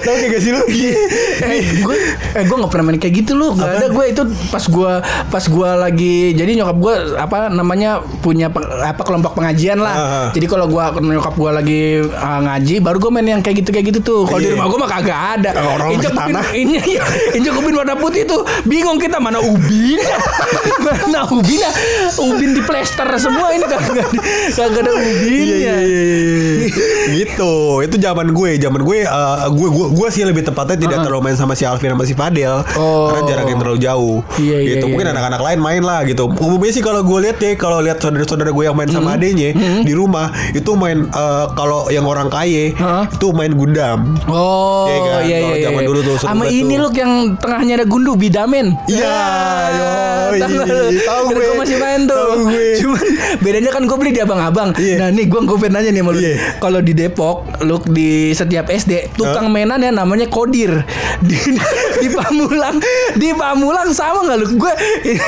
Kayak 0.00 0.30
gak 0.30 0.40
sih 0.40 0.50
lu? 0.50 0.62
Iya. 0.72 0.96
eh 1.42 1.60
gue 1.76 1.96
eh 2.32 2.42
gue 2.42 2.56
nggak 2.56 2.70
pernah 2.70 2.84
main 2.86 2.96
kayak 2.96 3.14
gitu 3.18 3.34
lu 3.34 3.52
nggak 3.52 3.68
ada 3.68 3.86
gue 3.88 4.04
itu 4.06 4.22
pas 4.48 4.62
gue 4.62 4.92
pas 5.26 5.44
gue 5.44 5.70
lagi 5.74 6.16
jadi 6.32 6.50
nyokap 6.54 6.76
gue 6.78 6.94
apa 7.14 7.50
namanya 7.50 7.90
punya 8.16 8.48
pe- 8.48 8.62
apa 8.62 9.02
kelompok 9.02 9.34
pengajian 9.34 9.76
lah 9.76 9.92
Ah, 9.92 10.00
ah. 10.00 10.28
jadi 10.30 10.46
kalau 10.46 10.66
gue 10.66 10.80
nyokap 11.02 11.34
gue 11.34 11.50
lagi 11.52 11.80
ah, 12.10 12.40
ngaji 12.40 12.78
baru 12.78 12.96
gue 12.98 13.10
main 13.12 13.28
yang 13.28 13.40
kayak 13.40 13.60
gitu 13.60 13.70
kayak 13.70 13.86
gitu 13.86 14.00
tuh 14.00 14.20
kalau 14.24 14.38
di 14.38 14.46
Iya. 14.46 14.54
rumah 14.54 14.66
gue 14.66 14.78
mah 14.78 14.90
kagak 14.90 15.20
ada 15.34 15.50
Kalau 15.52 15.70
orang 15.74 15.88
injek 15.92 16.12
tanah. 16.12 16.44
ini 16.54 16.76
iya, 16.86 17.02
injek 17.32 17.52
ubin 17.52 17.74
warna 17.74 17.94
putih 17.94 18.22
tuh 18.24 18.40
bingung 18.64 18.96
kita 18.96 19.18
mana 19.18 19.38
ubin 19.38 19.98
mana 21.02 21.20
ubin 21.28 21.60
ubin 22.24 22.50
di 22.52 22.62
plester 22.62 23.06
semua 23.16 23.50
ini 23.50 23.64
kagak 23.64 23.90
ada- 23.98 24.12
kagak 24.50 24.80
ada 24.80 24.92
ubinnya 24.92 25.40
Iya, 25.52 25.76
iya, 25.78 26.02
iya, 26.02 26.02
iya. 26.56 26.66
gitu 27.14 27.52
itu 27.80 27.96
zaman 27.96 28.30
gue 28.30 28.50
zaman 28.56 28.80
gue 28.80 28.98
eh, 29.00 29.36
gue 29.48 29.68
gue 29.68 29.86
gue 29.92 30.08
sih 30.08 30.22
lebih 30.22 30.42
tepatnya 30.42 30.76
tidak 30.78 30.98
terlalu 31.02 31.22
main 31.24 31.36
sama 31.36 31.52
si 31.52 31.62
Alvin 31.62 31.92
sama 31.92 32.04
si 32.04 32.14
Fadel 32.14 32.64
Oh. 32.74 33.08
karena 33.08 33.20
jarak 33.26 33.46
yang 33.46 33.58
terlalu 33.58 33.78
jauh 33.80 34.16
Iya, 34.34 34.56
iya, 34.56 34.70
gitu 34.72 34.84
iya, 34.84 34.90
mungkin 34.90 35.06
iya. 35.06 35.12
anak-anak 35.12 35.40
lain 35.42 35.58
main 35.60 35.82
lah 35.82 36.00
gitu 36.02 36.24
umumnya 36.32 36.70
sih 36.70 36.80
kalau 36.80 37.00
gue 37.00 37.18
lihat 37.20 37.36
deh 37.36 37.54
kalau 37.54 37.78
lihat 37.78 37.98
saudara-saudara 37.98 38.50
gue 38.50 38.64
yang 38.64 38.74
main 38.74 38.88
sama 38.88 39.14
adenya 39.14 39.50
di 39.80 39.92
rumah 39.92 40.26
itu 40.52 40.72
main 40.72 41.04
eh, 41.04 41.44
kalau 41.52 41.86
yang 41.88 42.04
orang 42.04 42.28
kaya 42.28 42.72
Hah? 42.74 43.04
itu 43.06 43.30
main 43.30 43.52
Gundam 43.52 44.14
Oh 44.24 44.84
Iya 44.84 44.98
kan? 45.00 45.20
iya 45.22 45.36
Kalau 45.38 45.54
iya. 45.54 45.64
zaman 45.64 45.80
iya. 45.80 45.88
dulu 45.88 46.00
tuh 46.02 46.14
Sama 46.18 46.44
ini 46.46 46.74
loh 46.76 46.90
yang 46.92 47.12
tengahnya 47.36 47.74
ada 47.74 47.86
gundu 47.86 48.12
bidamen. 48.14 48.76
Iya, 48.84 49.16
nggak 50.32 50.48
lu? 50.48 50.60
Tahu 51.00 51.22
gue. 51.28 51.44
Gue 51.44 51.56
masih 51.58 51.76
main 51.76 52.00
tuh. 52.04 52.11
Tahu 52.12 52.32
gue. 52.48 52.66
Cuman 52.80 53.06
bedanya 53.44 53.70
kan 53.72 53.82
gue 53.88 53.96
beli 53.96 54.12
di 54.12 54.20
abang-abang. 54.22 54.70
Iya. 54.76 54.96
Nah 55.00 55.08
nih 55.12 55.26
gue 55.28 55.40
gue 55.42 55.68
nanya 55.68 55.90
nih 55.90 56.02
sama 56.04 56.10
lu. 56.12 56.20
Iya. 56.20 56.34
Kalau 56.60 56.80
di 56.84 56.92
Depok, 56.92 57.36
lu 57.64 57.76
di 57.88 58.32
setiap 58.36 58.68
SD 58.68 59.16
tukang 59.16 59.48
mainan 59.48 59.80
ya 59.80 59.90
namanya 59.90 60.28
Kodir. 60.28 60.72
Di, 61.22 61.38
di 62.02 62.08
Pamulang, 62.10 62.82
di 63.14 63.30
Pamulang 63.30 63.94
sama 63.94 64.26
nggak 64.26 64.38
lu? 64.42 64.46
Gue 64.58 64.74
ini, 65.06 65.22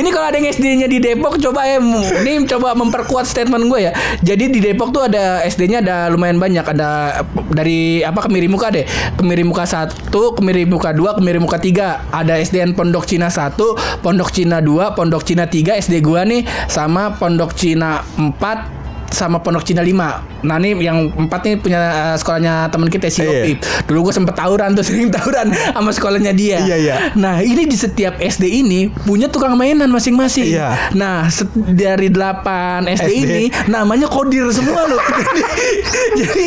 ini 0.00 0.08
kalau 0.08 0.32
ada 0.32 0.40
yang 0.40 0.48
SD-nya 0.48 0.88
di 0.88 1.04
Depok 1.04 1.36
coba 1.36 1.68
ya, 1.68 1.76
ini 2.24 2.48
coba 2.48 2.72
memperkuat 2.72 3.28
statement 3.28 3.68
gue 3.68 3.90
ya. 3.90 3.92
Jadi 4.24 4.48
di 4.48 4.64
Depok 4.64 4.88
tuh 4.88 5.04
ada 5.04 5.44
SD-nya 5.44 5.84
ada 5.84 6.08
lumayan 6.08 6.40
banyak. 6.40 6.64
Ada 6.64 7.20
dari 7.52 8.00
apa 8.00 8.24
kemiri 8.24 8.48
muka 8.48 8.72
deh. 8.72 8.88
Kemiri 9.20 9.44
muka 9.44 9.68
satu, 9.68 10.32
kemiri 10.32 10.64
muka 10.64 10.96
dua, 10.96 11.12
kemiri 11.20 11.38
muka 11.44 11.60
tiga. 11.60 12.08
Ada 12.08 12.40
SDN 12.40 12.72
Pondok 12.72 13.04
Cina 13.04 13.28
satu, 13.28 13.76
Pondok 14.00 14.32
Cina 14.32 14.64
dua, 14.64 14.96
Pondok 14.96 15.28
Cina 15.28 15.44
tiga. 15.44 15.76
SD 15.76 16.00
gua 16.08 16.24
nih 16.24 16.48
sama 16.72 17.12
Pondok 17.20 17.52
Cina 17.52 18.00
empat 18.16 18.77
sama 19.10 19.38
Pondok 19.38 19.62
Cina 19.62 19.80
5 19.80 20.40
Nah 20.40 20.56
ini 20.56 20.78
yang 20.78 21.10
empat 21.10 21.40
nih 21.42 21.54
punya 21.56 21.80
eh, 22.06 22.16
sekolahnya 22.16 22.68
teman 22.68 22.86
kita 22.86 23.06
si 23.06 23.20
Iya. 23.20 23.30
Opip 23.34 23.58
Dulu 23.84 23.98
gue 24.04 24.14
sempet 24.14 24.34
tawuran 24.34 24.72
tuh 24.72 24.84
sering 24.88 25.08
tawuran 25.08 25.48
sama 25.50 25.90
sekolahnya 25.90 26.30
dia 26.30 26.60
Iya, 26.60 26.76
iya. 26.76 26.94
Nah 27.14 27.40
ini 27.40 27.64
di 27.64 27.74
setiap 27.74 28.16
SD 28.16 28.44
ini 28.46 28.80
punya 28.88 29.26
tukang 29.26 29.54
mainan 29.54 29.88
masing-masing 29.88 30.48
Iya. 30.48 30.92
Nah 30.92 31.26
dari 31.66 32.08
8 32.08 32.44
SD, 32.86 33.02
SD. 33.02 33.12
ini 33.18 33.42
namanya 33.66 34.06
kodir 34.06 34.46
semua 34.48 34.84
loh 34.84 35.00
Jadi 36.18 36.44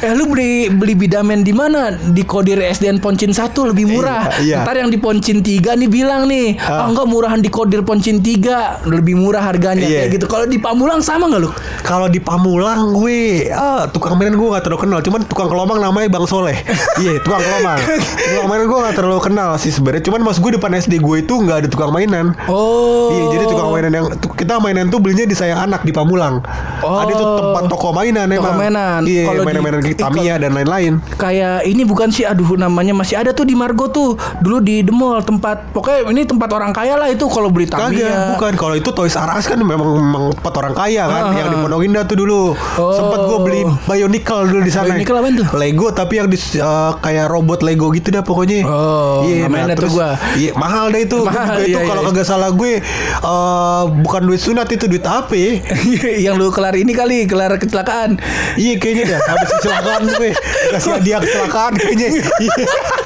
eh, 0.00 0.12
lu 0.12 0.26
beli 0.26 0.50
beli 0.68 0.94
bidamen 0.94 1.40
di 1.40 1.52
mana? 1.52 1.90
Di 1.92 2.22
kodir 2.22 2.58
SDN 2.58 2.98
Poncin 2.98 3.30
1 3.30 3.50
lebih 3.66 3.86
murah 3.88 4.28
Iya, 4.36 4.42
iya. 4.42 4.56
Ntar 4.62 4.76
yang 4.78 4.90
di 4.90 4.98
Poncin 4.98 5.40
3 5.40 5.48
nih 5.76 5.88
bilang 5.88 6.26
nih 6.26 6.52
Ah. 6.60 6.84
Oh 6.84 6.92
enggak 6.92 7.06
murahan 7.06 7.38
di 7.38 7.48
kodir 7.48 7.80
Poncin 7.80 8.18
3 8.18 8.84
Lebih 8.84 9.14
murah 9.14 9.42
harganya 9.42 9.82
Iya. 9.82 10.04
kayak 10.04 10.10
gitu 10.12 10.26
Kalau 10.26 10.44
di 10.44 10.58
Pamulang 10.58 11.00
sama 11.00 11.26
nggak 11.26 11.40
lu? 11.40 11.50
Kalau 11.82 11.99
di 12.06 12.16
Pamulang 12.18 12.94
gue 12.94 13.50
ah, 13.50 13.84
tukang 13.86 14.14
mainan 14.14 14.32
gue 14.34 14.48
gak 14.48 14.62
terlalu 14.62 14.80
kenal, 14.80 15.00
cuman 15.00 15.20
tukang 15.22 15.48
kelomang 15.48 15.76
namanya 15.76 16.08
Bang 16.08 16.24
Soleh. 16.24 16.56
Iya, 16.96 17.16
tukang 17.18 17.40
kelomang. 17.40 17.80
tukang 18.06 18.46
mainan 18.46 18.66
gue 18.66 18.78
gak 18.78 18.94
terlalu 18.94 19.20
kenal 19.20 19.50
sih 19.56 19.68
sebenarnya. 19.68 20.00
Cuman 20.02 20.20
mas 20.22 20.36
gue 20.36 20.50
depan 20.52 20.70
SD 20.70 20.96
gue 20.98 21.16
itu 21.18 21.34
nggak 21.34 21.56
ada 21.58 21.68
tukang 21.68 21.90
mainan. 21.90 22.32
Oh 22.46 23.10
Iya, 23.10 23.24
jadi 23.32 23.44
tukang 23.46 23.68
mainan 23.70 23.92
yang 23.92 24.06
kita 24.30 24.54
mainan 24.56 24.86
tuh 24.86 24.98
belinya 24.98 25.24
di 25.24 25.34
sayang 25.34 25.60
anak 25.62 25.82
di 25.82 25.90
Pamulang. 25.90 26.40
Oh. 26.80 27.00
Ada 27.00 27.12
tuh 27.12 27.26
tempat 27.36 27.62
toko 27.66 27.88
mainan 27.90 28.28
Toko 28.28 28.38
emang. 28.38 28.56
mainan. 28.56 29.00
Iya, 29.02 29.24
Kalau 29.26 29.40
di- 29.40 29.46
mainan-mainan 29.46 29.80
kayak 29.80 29.96
eh, 29.96 30.00
Tamiya 30.00 30.34
dan 30.36 30.52
lain-lain. 30.52 30.92
kayak 31.12 31.64
ini 31.64 31.82
bukan 31.82 32.08
sih 32.08 32.22
aduh 32.22 32.54
namanya 32.54 32.92
masih 32.92 33.16
ada 33.16 33.32
tuh 33.32 33.42
di 33.42 33.52
Margo 33.52 33.88
tuh 33.88 34.12
dulu 34.38 34.60
di 34.60 34.80
The 34.80 34.92
Mall 34.92 35.20
tempat 35.20 35.72
pokoknya 35.72 36.06
ini 36.06 36.22
tempat 36.22 36.50
orang 36.50 36.70
kaya 36.70 36.94
lah 36.94 37.08
itu 37.08 37.24
kalau 37.26 37.48
beli 37.48 37.64
Kagak, 37.64 37.90
Tamiya 37.90 38.36
bukan. 38.36 38.52
Kalau 38.54 38.74
itu 38.74 38.90
Toys 38.90 39.14
R 39.14 39.30
Us 39.32 39.44
kan 39.44 39.56
memang, 39.56 39.80
memang 39.90 40.24
tempat 40.34 40.54
orang 40.54 40.74
kaya 40.74 41.02
kan, 41.02 41.22
Ah, 41.22 41.34
yang 41.34 41.48
di 41.48 41.56
ah. 41.56 41.62
Pondok 41.62 41.80
Indah 41.90 42.06
tuh 42.06 42.22
dulu. 42.22 42.54
Oh. 42.78 42.94
Sempet 42.94 43.18
gue 43.26 43.38
beli 43.42 43.60
Bionicle 43.66 44.46
dulu 44.46 44.62
di 44.62 44.70
sana. 44.70 44.94
Bionicle 44.94 45.16
apaan 45.18 45.34
tuh? 45.34 45.46
Lego 45.58 45.90
tapi 45.90 46.22
yang 46.22 46.30
di 46.30 46.38
eh, 46.38 46.92
kayak 47.02 47.26
robot 47.26 47.66
Lego 47.66 47.90
gitu 47.90 48.14
dah 48.14 48.22
pokoknya. 48.22 48.62
Oh, 48.62 49.26
iya, 49.26 49.50
dah 49.50 49.74
tuh 49.74 49.90
terus- 49.90 49.94
gua. 49.98 50.14
Iya, 50.38 50.54
mahal 50.54 50.94
deh 50.94 51.02
itu. 51.02 51.18
Mahal, 51.26 51.66
itu 51.66 51.74
iya, 51.74 51.82
kalau 51.82 52.02
iya. 52.06 52.08
kagak 52.14 52.26
salah 52.30 52.50
gue 52.54 52.72
eh, 52.78 53.82
bukan 54.06 54.22
duit 54.22 54.38
sunat 54.38 54.70
itu 54.70 54.86
duit 54.86 55.02
apa 55.02 55.34
ya? 55.34 55.58
yang 56.30 56.38
lu 56.38 56.54
kelar 56.54 56.78
ini 56.78 56.94
kali 56.94 57.26
kelar 57.26 57.58
kecelakaan 57.58 58.22
Iya 58.54 58.78
kayaknya 58.78 59.18
dah 59.18 59.20
habis 59.34 59.50
kecelakaan 59.58 60.02
gue 60.14 60.30
kasih 60.78 60.90
hadiah 60.94 61.18
kecelakaan 61.18 61.72
kayaknya. 61.74 62.08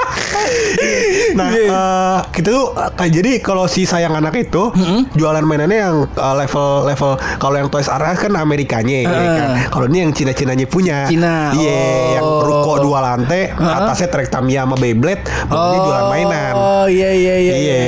Nah 1.34 1.48
eh, 1.50 1.68
kita 2.30 2.48
tuh 2.48 2.66
eh, 2.76 3.10
jadi 3.10 3.32
kalau 3.40 3.64
si 3.64 3.84
sayang 3.84 4.14
anak 4.14 4.36
itu 4.38 4.70
jualan 5.12 5.42
mainannya 5.42 5.78
yang 5.80 5.96
eh, 6.06 6.34
level 6.36 6.68
level 6.86 7.10
kalau 7.36 7.56
yang 7.56 7.68
Toys 7.68 7.88
R 7.88 8.02
Us 8.04 8.18
kan 8.20 8.32
Amerikanya 8.34 8.96
ya 9.00 9.06
Ah. 9.06 9.34
kan. 9.34 9.48
Kalau 9.70 9.86
ini 9.86 9.98
yang 10.00 10.12
Cina 10.12 10.32
Cinanya 10.32 10.66
punya. 10.66 11.06
Cina, 11.06 11.50
Iya 11.52 11.82
yang 12.14 12.24
oh. 12.24 12.42
ruko 12.42 12.72
dua 12.80 12.98
lantai 13.02 13.50
atasnya 13.52 14.08
trek 14.08 14.28
Tamiya 14.28 14.62
sama 14.62 14.76
Beyblade 14.76 15.22
bawahnya 15.46 15.78
jualan 15.80 16.06
mainan. 16.08 16.52
Oh 16.54 16.86
iya 16.86 17.10
iya 17.10 17.34
iya. 17.36 17.54
Iya. 17.54 17.78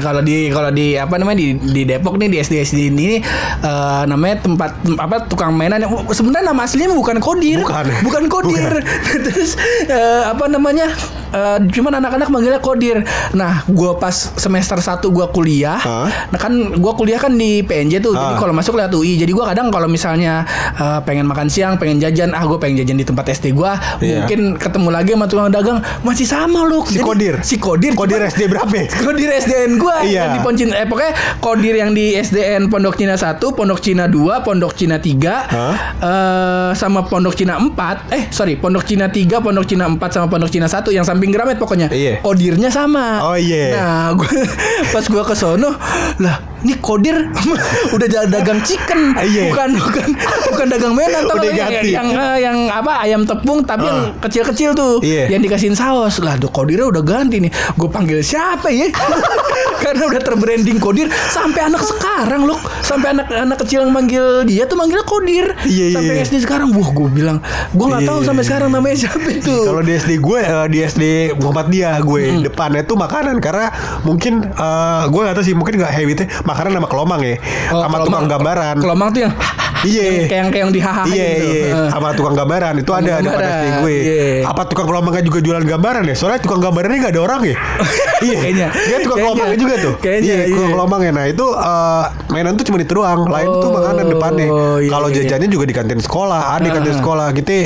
Kalau 0.00 0.20
di 0.20 0.48
kalau 0.48 0.70
di 0.70 0.94
apa 0.94 1.14
namanya 1.14 1.38
di 1.38 1.48
di 1.56 1.82
Depok 1.84 2.16
nih 2.16 2.28
di 2.28 2.38
SD 2.38 2.54
SD 2.62 2.78
ini 2.90 3.20
eh, 3.60 4.02
namanya 4.04 4.40
tempat 4.40 4.70
tem- 4.80 4.98
apa 4.98 5.24
tukang 5.24 5.52
mainan 5.52 5.78
yang 5.78 5.92
sebenarnya 6.06 6.48
nama 6.48 6.64
aslinya 6.64 6.90
bukan 6.90 7.16
Kodir. 7.18 7.60
Bukan. 7.60 7.84
Bukan 8.02 8.24
Kodir. 8.26 8.72
Terus 9.26 9.56
eh, 9.86 10.22
apa 10.26 10.46
namanya? 10.46 10.88
eh, 11.30 11.58
cuman 11.90 11.98
anak-anak 11.98 12.30
manggilnya 12.30 12.62
Kodir. 12.62 13.02
Nah, 13.34 13.66
gua 13.66 13.98
pas 13.98 14.14
semester 14.14 14.78
1 14.78 15.10
gua 15.10 15.26
kuliah. 15.26 15.74
Hah? 15.74 16.06
Nah 16.30 16.38
kan 16.38 16.54
gua 16.78 16.94
kuliah 16.94 17.18
kan 17.18 17.34
di 17.34 17.66
PNJ 17.66 17.98
tuh. 17.98 18.14
Jadi 18.14 18.30
Ah. 18.30 18.38
kalau 18.38 18.54
masuk 18.54 18.78
lewat 18.78 18.94
UI. 18.94 19.18
Jadi 19.18 19.34
gua 19.34 19.50
kadang 19.50 19.74
kalau 19.74 19.90
misalnya 19.90 20.46
eh, 20.72 21.00
pengen 21.02 21.26
makan 21.26 21.50
siang, 21.50 21.74
pengen 21.76 21.98
jajan, 21.98 22.30
ah 22.30 22.46
gua 22.46 22.62
pengen 22.62 22.78
jajan 22.78 22.94
di 22.94 23.02
tempat 23.02 23.26
SD 23.28 23.50
gua, 23.50 23.74
Iya. 23.98 24.22
mungkin 24.22 24.54
ketemu 24.54 24.88
lagi 24.88 25.10
sama 25.10 25.26
tukang 25.26 25.50
dagang 25.50 25.82
masih 26.00 26.22
sama 26.24 26.62
loh. 26.62 26.86
Si 26.86 27.02
Kodir. 27.02 27.42
Si 27.42 27.58
Kodir. 27.58 27.90
Kodir 27.92 28.22
cuman- 28.22 28.30
SD 28.30 28.42
berapa? 28.46 28.70
ya? 28.70 28.86
Kodir 29.02 29.28
SDN 29.34 29.72
gua 29.76 29.96
Iya. 30.00 30.20
yang 30.22 30.30
di 30.30 30.40
Poncin 30.40 30.68
eh 30.70 30.86
pokoknya 30.86 31.12
Kodir 31.42 31.74
yang 31.74 31.90
di 31.90 32.14
SDN 32.14 32.70
Pondok 32.70 32.94
Cina 32.94 33.18
1, 33.18 33.50
Pondok 33.50 33.82
Cina 33.82 34.06
2, 34.06 34.46
Pondok 34.46 34.78
Cina 34.78 34.96
3, 34.96 35.34
Hah? 35.42 35.74
eh 35.98 36.70
sama 36.72 37.02
Pondok 37.02 37.34
Cina 37.34 37.58
4. 37.58 38.06
Eh, 38.10 38.30
sorry, 38.30 38.54
Pondok 38.54 38.86
Cina 38.86 39.08
3, 39.08 39.40
Pondok 39.40 39.66
Cina 39.66 39.88
4 39.88 40.06
sama 40.08 40.26
Pondok 40.28 40.46
Cina 40.48 40.68
1 40.68 40.92
yang 40.92 41.02
samping 41.02 41.32
Gramet 41.32 41.56
pokoknya. 41.56 41.79
Iya. 41.88 42.20
Kodirnya 42.20 42.68
sama. 42.68 43.24
Oh, 43.24 43.38
iya. 43.38 43.72
Nah, 43.72 44.12
gua 44.18 44.28
pas 44.92 45.04
gua 45.08 45.24
ke 45.24 45.32
sono, 45.38 45.72
lah, 46.20 46.36
ini 46.60 46.74
Kodir 46.76 47.16
udah 47.94 48.06
jalan 48.06 48.28
dagang 48.28 48.60
chicken, 48.60 49.16
Iya. 49.16 49.48
bukan 49.48 49.70
bukan 49.76 50.08
bukan 50.50 50.66
dagang 50.68 50.92
tau 50.92 51.36
Udah 51.36 51.50
nggak? 51.50 51.70
yang, 51.82 51.84
yang 51.86 52.08
eh, 52.12 52.38
yang 52.40 52.56
apa 52.68 52.92
ayam 53.00 53.22
tepung 53.22 53.60
tapi 53.62 53.84
yang 53.84 54.00
Ah. 54.02 54.12
kecil-kecil 54.20 54.72
tuh 54.72 55.00
Iya. 55.00 55.28
yang 55.28 55.40
dikasihin 55.40 55.72
saus 55.72 56.18
lah 56.18 56.36
tuh 56.36 56.48
kodirnya 56.48 56.86
udah 56.86 57.00
ganti 57.00 57.38
nih 57.38 57.48
gue 57.50 57.88
panggil 57.88 58.20
siapa 58.20 58.68
ya 58.68 58.88
karena 59.82 60.02
udah 60.06 60.20
terbranding 60.20 60.76
kodir 60.76 61.08
sampai 61.26 61.64
anak 61.64 61.80
sekarang 61.80 62.44
loh 62.44 62.56
sampai 62.80 63.12
anak 63.12 63.26
anak 63.28 63.58
kecil 63.58 63.80
yang 63.80 63.90
manggil 63.90 64.44
dia 64.44 64.64
tuh 64.64 64.76
manggilnya 64.76 65.04
kodir 65.04 65.46
Iya, 65.62 65.96
sampai. 65.96 66.20
SD 66.20 66.34
sekarang 66.40 66.68
wah 66.70 66.88
gue 66.88 67.08
bilang 67.10 67.38
gue 67.70 67.86
nggak 67.86 68.04
tahu 68.04 68.18
sampai 68.22 68.42
sekarang 68.42 68.68
namanya 68.68 68.96
siapa 68.98 69.24
itu 69.26 69.56
Kalau 69.62 69.80
di 69.80 69.92
SD 69.92 70.12
gue 70.18 70.38
eh, 70.38 70.66
di 70.68 70.78
SD 70.80 71.04
Muhammad 71.36 71.66
dia 71.68 71.96
gue 71.98 72.20
Hmm. 72.22 72.42
depannya 72.42 72.82
tuh 72.82 72.94
makanan 72.94 73.36
karena 73.38 73.72
mungkin 74.02 74.44
eh, 74.44 75.02
gue 75.06 75.20
gak 75.22 75.34
tahu 75.34 75.44
sih 75.44 75.54
mungkin 75.54 75.74
nggak 75.76 75.88
habitnya 75.90 76.26
makanan 76.50 76.70
sama 76.74 76.88
kelomang 76.88 77.20
ya 77.20 77.34
Oh, 77.70 77.80
sama 77.80 77.96
kelomang- 77.96 78.04
tukang 78.06 78.26
gambaran. 78.28 78.74
kelomang 78.78 79.08
tuh 79.10 79.22
yang 79.22 79.34
Iya. 79.80 80.28
kayak 80.28 80.28
yang 80.28 80.48
kayak 80.52 80.60
yang 80.60 80.72
di 80.72 80.80
hahaha 80.84 81.08
Iya 81.08 81.28
iya 81.40 81.64
sama 81.88 82.12
tukang 82.12 82.36
gambaran 82.36 82.72
itu 82.76 82.84
Tukang 82.84 83.00
ada 83.00 83.12
gambaran, 83.16 83.48
SD 83.48 83.66
gue. 83.80 83.94
iya. 83.96 84.28
Apa 84.44 84.62
tukang 84.68 84.84
kelomangnya 84.84 85.22
juga 85.24 85.38
jualan 85.40 85.64
gambaran 85.64 86.02
ya? 86.04 86.14
Soalnya 86.14 86.36
tukang 86.38 86.60
gambarannya 86.60 86.98
nggak 87.00 87.14
ada 87.16 87.22
orang 87.22 87.40
ya. 87.42 87.56
iya. 88.28 88.36
Kayaknya. 88.36 88.68
Dia 88.76 88.98
tukang 89.00 89.18
kelomangnya 89.22 89.56
juga 89.56 89.74
tuh. 89.80 89.94
Kayaknya, 89.96 90.20
Iya, 90.20 90.36
tukang 90.50 90.68
iya. 90.68 90.74
kelomangnya. 90.76 91.12
Nah 91.14 91.24
itu 91.26 91.46
eh, 91.48 92.02
mainan 92.28 92.52
tuh 92.54 92.64
cuma 92.66 92.76
itu 92.76 92.92
doang. 92.92 93.20
Lain 93.24 93.48
tuh 93.48 93.56
Oh, 93.62 93.72
makanan 93.72 94.04
depannya. 94.06 94.46
iya, 94.76 94.90
Kalau 94.90 95.08
jajannya 95.08 95.48
juga 95.48 95.64
di 95.64 95.72
kantin 95.72 95.96
sekolah. 95.98 96.40
Ada 96.52 96.60
di 96.60 96.70
kantin 96.70 96.92
Ah. 96.92 96.98
sekolah 97.00 97.26
gitu. 97.32 97.58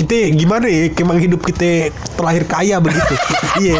Kita 0.00 0.32
gimana 0.32 0.64
ya 0.64 0.88
emang 0.94 1.20
hidup 1.20 1.40
kita 1.42 1.92
terlahir 2.16 2.44
kaya 2.44 2.80
begitu 2.80 3.14
iya 3.62 3.76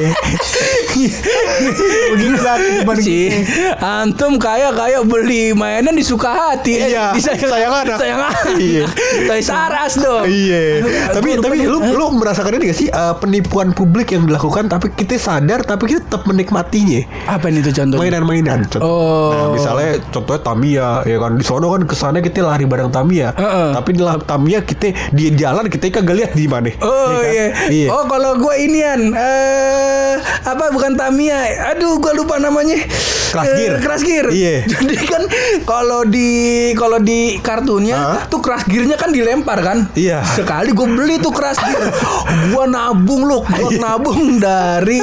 begitu 2.12 2.36
lah 2.36 2.56
kehidupan 2.56 2.96
Si 3.00 3.30
kita. 3.30 3.78
antum 3.80 4.36
kaya 4.36 4.68
kaya 4.70 5.00
beli 5.00 5.52
mainan 5.52 5.94
di 5.94 6.04
Sukahati. 6.04 6.74
Eh, 6.76 6.88
Iya, 6.90 7.14
di 7.14 7.22
sayang, 7.22 7.86
anak. 7.86 7.96
Sayang 7.96 8.20
anak. 8.20 8.44
Iya. 8.58 8.84
Toys 9.30 9.46
Us 9.46 9.94
dong. 9.96 10.26
Iya, 10.26 10.82
tapi 11.14 11.38
tapi 11.38 11.62
lu 11.62 11.78
lu 11.80 12.06
merasakan 12.12 12.58
ini 12.58 12.64
gak 12.68 12.78
sih 12.78 12.88
eh, 12.90 13.14
penipuan 13.16 13.70
publik 13.70 14.10
yang 14.10 14.26
dilakukan 14.26 14.66
tapi 14.66 14.90
kita 14.90 15.16
sadar 15.16 15.62
tapi 15.62 15.86
kita 15.86 16.02
tetap 16.02 16.26
menikmatinya 16.26 17.06
apa 17.30 17.46
ini 17.48 17.62
tuh 17.62 17.72
contohnya? 17.72 18.00
mainan-mainan. 18.02 18.60
Oh. 18.82 19.30
Nah, 19.30 19.46
misalnya 19.54 19.90
contohnya 20.10 20.40
Tamiya 20.42 20.88
ya 21.06 21.16
kan 21.16 21.32
di 21.38 21.44
sono 21.46 21.70
kan 21.70 21.82
ke 21.86 21.94
sana 21.94 22.18
kita 22.18 22.42
lari 22.42 22.66
bareng 22.66 22.90
Tamiya. 22.90 23.32
Tapi 23.72 23.90
di 23.94 24.02
Tamiya 24.02 24.58
kita 24.66 25.14
di 25.14 25.30
jalan 25.38 25.70
kita 25.70 26.02
kagak 26.10 26.26
lihat 26.26 26.32
di 26.34 26.46
mana. 26.50 26.70
Oh 26.82 27.22
kan? 27.22 27.30
iya. 27.30 27.46
Iya. 27.70 27.86
Oh 27.94 28.04
kalau 28.10 28.34
gue 28.42 28.54
inian 28.58 29.14
eh 29.14 30.14
apa 30.42 30.74
bukan 30.74 30.98
Tamiya. 30.98 31.70
Aduh 31.70 32.02
gue 32.02 32.12
lupa 32.18 32.42
namanya. 32.42 32.82
Crash 33.30 33.54
Gear. 33.54 33.74
Gear. 34.02 34.26
Iya. 34.34 34.54
Jadi 34.74 34.96
kan 35.06 35.22
kalau 35.62 36.02
di 36.02 36.28
kalau 36.74 36.98
di 36.98 37.38
kartunnya 37.38 37.94
Hah? 37.94 38.20
tuh 38.26 38.42
Crash 38.42 38.66
Gear-nya 38.66 38.98
kan 38.98 39.14
dilempar 39.14 39.62
kan. 39.62 39.86
Iya. 39.94 40.26
Sekali 40.26 40.74
gue 40.74 40.88
beli 40.90 41.22
tuh 41.22 41.30
Crash 41.30 41.62
Gear. 41.62 41.94
gua 42.50 42.66
nabung 42.66 43.22
loh, 43.22 43.46
Iya. 43.46 43.54
gua 43.54 43.70
nabung 43.78 44.42
dari 44.42 44.98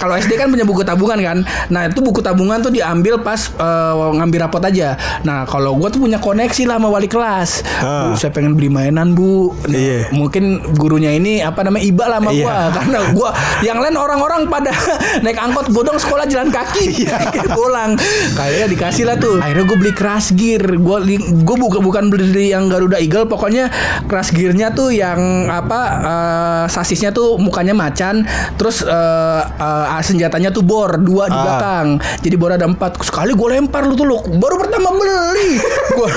kalau 0.00 0.16
SD 0.16 0.40
kan 0.40 0.48
punya 0.48 0.64
buku 0.64 0.80
tabungan 0.80 1.20
kan. 1.20 1.38
Nah, 1.68 1.92
itu 1.92 2.00
buku 2.00 2.24
tabungan 2.24 2.64
tuh 2.64 2.72
diambil 2.72 3.20
pas 3.20 3.52
eh, 3.52 3.92
ngambil 4.16 4.48
rapot 4.48 4.64
aja. 4.64 4.96
Nah, 5.20 5.44
kalau 5.44 5.76
gua 5.76 5.92
tuh 5.92 6.00
punya 6.00 6.16
koneksi 6.16 6.64
lah 6.64 6.80
sama 6.80 6.88
wali 6.88 7.08
kelas. 7.10 7.60
Ah. 7.84 8.08
Bu, 8.08 8.16
saya 8.16 8.32
pengen 8.32 8.56
beli 8.56 8.72
mainan, 8.72 9.12
Bu. 9.12 9.52
Nah, 9.68 9.76
Iya. 9.76 9.98
mungkin 10.14 10.45
gurunya 10.74 11.12
ini 11.12 11.40
apa 11.40 11.62
namanya 11.62 11.84
iba 11.84 12.04
lah 12.06 12.18
sama 12.22 12.30
Iya. 12.32 12.44
gua. 12.44 12.56
Karena 12.76 12.98
gua 13.12 13.30
yang 13.62 13.78
lain 13.80 13.96
orang-orang 13.96 14.42
pada 14.46 14.72
naik 15.24 15.38
angkot 15.38 15.66
bodong 15.70 15.96
sekolah 15.96 16.24
jalan 16.26 16.50
kaki. 16.50 17.06
Iya. 17.06 17.18
pulang. 17.58 17.96
Kayaknya 18.34 18.66
dikasih 18.70 19.04
lah 19.06 19.16
tuh. 19.16 19.38
Akhirnya 19.38 19.64
gue 19.64 19.78
beli 19.78 19.92
crash 19.92 20.30
gear. 20.34 20.62
Gue 20.76 20.98
gue 21.20 21.56
bukan 21.56 21.80
bukan 21.80 22.04
beli 22.08 22.52
yang 22.52 22.68
Garuda 22.68 22.98
Eagle. 22.98 23.26
Pokoknya 23.26 23.68
crash 24.06 24.30
gearnya 24.30 24.72
tuh 24.72 24.90
yang 24.90 25.48
apa 25.48 25.80
eh, 26.02 26.64
sasisnya 26.68 27.10
tuh 27.10 27.36
mukanya 27.38 27.72
macan. 27.72 28.26
Terus 28.56 28.82
eh, 28.82 29.42
eh, 29.42 30.02
senjatanya 30.02 30.50
tuh 30.50 30.62
bor 30.62 30.98
dua 30.98 31.26
di 31.26 31.34
Ah. 31.36 31.42
belakang. 31.42 31.86
Jadi 32.20 32.36
bor 32.36 32.50
ada 32.52 32.66
empat. 32.66 33.00
Sekali 33.02 33.32
gue 33.32 33.48
lempar 33.52 33.84
lu 33.84 33.94
tuh 33.94 34.06
lu 34.06 34.16
baru 34.36 34.56
pertama 34.58 34.92
beli. 34.92 35.58
Gue 35.92 36.10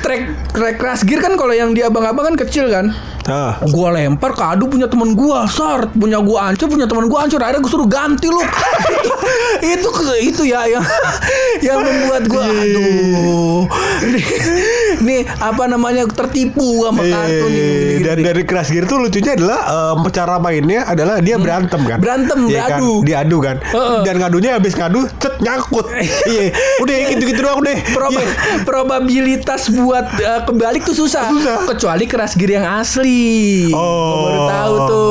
track 0.00 0.22
track 0.52 0.76
crash 0.76 1.02
gear 1.04 1.20
kan 1.20 1.34
kalau 1.34 1.52
yang 1.52 1.72
di 1.72 1.80
abang-abang 1.80 2.34
kan 2.34 2.36
kecil 2.36 2.66
kan 2.68 2.90
Ah. 3.26 3.58
Gua 3.66 3.90
lempar 3.90 4.32
kado 4.32 4.66
punya 4.66 4.86
temen 4.86 5.12
gua, 5.12 5.46
sort 5.46 5.90
punya 5.92 6.18
gua 6.18 6.46
hancur, 6.46 6.66
punya 6.66 6.86
temen 6.86 7.06
gua 7.06 7.22
hancur. 7.22 7.38
Akhirnya 7.38 7.58
gua 7.58 7.72
suruh 7.72 7.86
ganti 7.86 8.26
lu. 8.26 8.38
itu 9.66 9.88
itu 10.22 10.42
ya 10.44 10.62
yang 10.64 10.84
yang 11.66 11.78
membuat 11.80 12.22
gua 12.26 12.42
aduh. 12.44 13.62
Ini, 13.98 14.20
ini 14.98 15.16
apa 15.26 15.64
namanya 15.66 16.06
tertipu 16.06 16.84
sama 16.84 17.02
kartun 17.02 17.50
Eh, 17.50 17.96
ini. 17.96 18.04
dan 18.04 18.18
dari 18.20 18.42
Crash 18.44 18.70
Gear 18.70 18.84
tuh 18.84 19.00
lucunya 19.00 19.32
adalah 19.32 19.58
em, 19.96 20.04
cara 20.08 20.36
mainnya 20.36 20.84
adalah 20.84 21.18
dia 21.18 21.36
berantem 21.36 21.80
kan. 21.82 21.96
Hmm. 21.96 22.04
Berantem, 22.04 22.38
Iya 22.46 22.62
kan? 22.62 22.78
diadu. 22.78 22.92
Diadu 23.02 23.36
kan. 23.40 23.56
Heeh. 23.58 24.00
Dan 24.04 24.14
ngadunya 24.18 24.50
habis 24.54 24.72
ngadu 24.72 25.00
cet 25.16 25.40
nyangkut. 25.40 25.86
iya. 26.30 26.52
Udah 26.78 26.94
gitu-gitu 27.10 27.40
doang 27.40 27.60
deh. 27.60 27.78
Proba- 27.90 28.14
Iya. 28.16 28.62
probabilitas 28.62 29.72
buat 29.72 30.06
eh, 30.16 30.40
kebalik 30.44 30.84
tuh 30.84 30.94
susah. 30.94 31.24
Susah. 31.26 31.56
kecuali 31.66 32.04
keras 32.06 32.36
gear 32.36 32.52
yang 32.54 32.66
asli. 32.78 33.15
Oh. 33.72 34.26
Baru 34.26 34.40
tahu 34.46 34.74
tuh. 34.86 35.04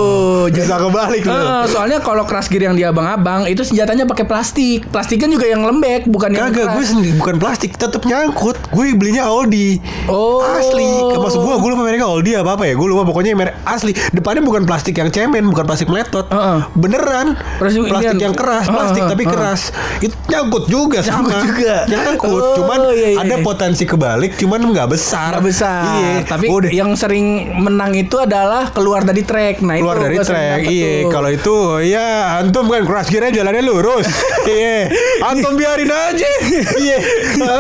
Bisa 0.46 0.78
kebalik 0.78 1.24
lu. 1.26 1.34
Eh, 1.34 1.64
soalnya 1.70 1.98
kalau 2.00 2.24
keras 2.24 2.46
gear 2.48 2.70
yang 2.70 2.78
di 2.78 2.86
abang-abang 2.86 3.46
itu 3.46 3.66
senjatanya 3.66 4.06
pakai 4.06 4.26
plastik. 4.26 4.86
Plastiknya 4.90 5.28
juga 5.28 5.46
yang 5.50 5.66
lembek, 5.66 6.06
bukan 6.06 6.34
yang 6.34 6.54
Kagak, 6.54 6.78
gue 6.78 6.84
keras. 6.84 6.90
sendiri 6.94 7.14
bukan 7.18 7.36
plastik, 7.42 7.72
tetap 7.76 8.06
nyangkut. 8.06 8.58
Gue 8.70 8.94
belinya 8.94 9.26
Aldi. 9.26 9.82
Oh. 10.06 10.46
Asli. 10.46 10.86
Maksud 11.18 11.42
gue, 11.42 11.54
gue 11.58 11.70
lupa 11.74 11.82
mereknya 11.82 12.06
Aldi 12.06 12.32
apa 12.38 12.52
apa 12.56 12.64
ya. 12.70 12.74
Gue 12.78 12.88
lupa 12.88 13.04
pokoknya 13.04 13.34
merek 13.34 13.56
asli. 13.66 13.98
Depannya 14.14 14.46
bukan 14.46 14.64
plastik 14.70 14.94
yang 14.96 15.10
cemen, 15.10 15.50
bukan 15.50 15.66
plastik 15.66 15.90
meletot. 15.90 16.30
Heeh. 16.30 16.60
Beneran. 16.78 17.34
Plastik 17.58 17.82
Plastik 17.86 18.20
yang 18.20 18.36
keras, 18.36 18.66
plastik 18.68 19.02
heeh, 19.02 19.12
tapi 19.12 19.24
heeh. 19.26 19.34
keras. 19.34 19.62
Itu 19.98 20.16
nyangkut 20.30 20.64
juga 20.70 21.00
sama. 21.02 21.26
Nyangkut 21.26 21.38
juga. 21.48 21.76
Nyangkut. 21.90 22.42
Oh, 22.44 22.54
cuman 22.60 22.80
iya, 22.94 23.08
iya, 23.16 23.18
ada 23.24 23.36
potensi 23.42 23.84
kebalik, 23.88 24.36
cuman 24.38 24.60
nggak 24.70 24.88
besar. 24.92 25.32
Nggak 25.38 25.46
besar. 25.48 25.84
Iya. 25.96 26.14
Tapi 26.28 26.46
Udah. 26.52 26.70
yang 26.70 26.92
sering 26.94 27.26
menang 27.58 27.95
itu 27.96 28.16
adalah 28.20 28.72
keluar 28.76 29.08
dari 29.08 29.24
track. 29.24 29.64
Nah, 29.64 29.80
keluar 29.80 29.98
itu 29.98 30.06
dari 30.06 30.18
track 30.20 30.62
iya. 30.68 30.94
kalau 31.08 31.30
itu 31.32 31.56
ya 31.88 32.40
antum 32.44 32.68
kan 32.68 32.84
crash 32.84 33.10
gear 33.12 33.32
jalannya 33.32 33.64
lurus. 33.64 34.08
Iya. 34.46 34.94
Antum 35.26 35.58
biarin 35.58 35.90
aja. 35.90 36.30
Iya. 36.78 36.98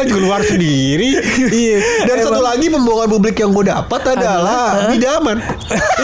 Keluar 0.05 0.45
sendiri. 0.45 1.17
Iya. 1.49 2.05
Dan 2.05 2.21
satu 2.21 2.45
lagi 2.45 2.69
pembohongan 2.69 3.09
publik 3.09 3.41
yang 3.41 3.57
gue 3.57 3.65
dapat 3.65 4.01
adalah 4.13 4.93
bidaman. 4.93 5.41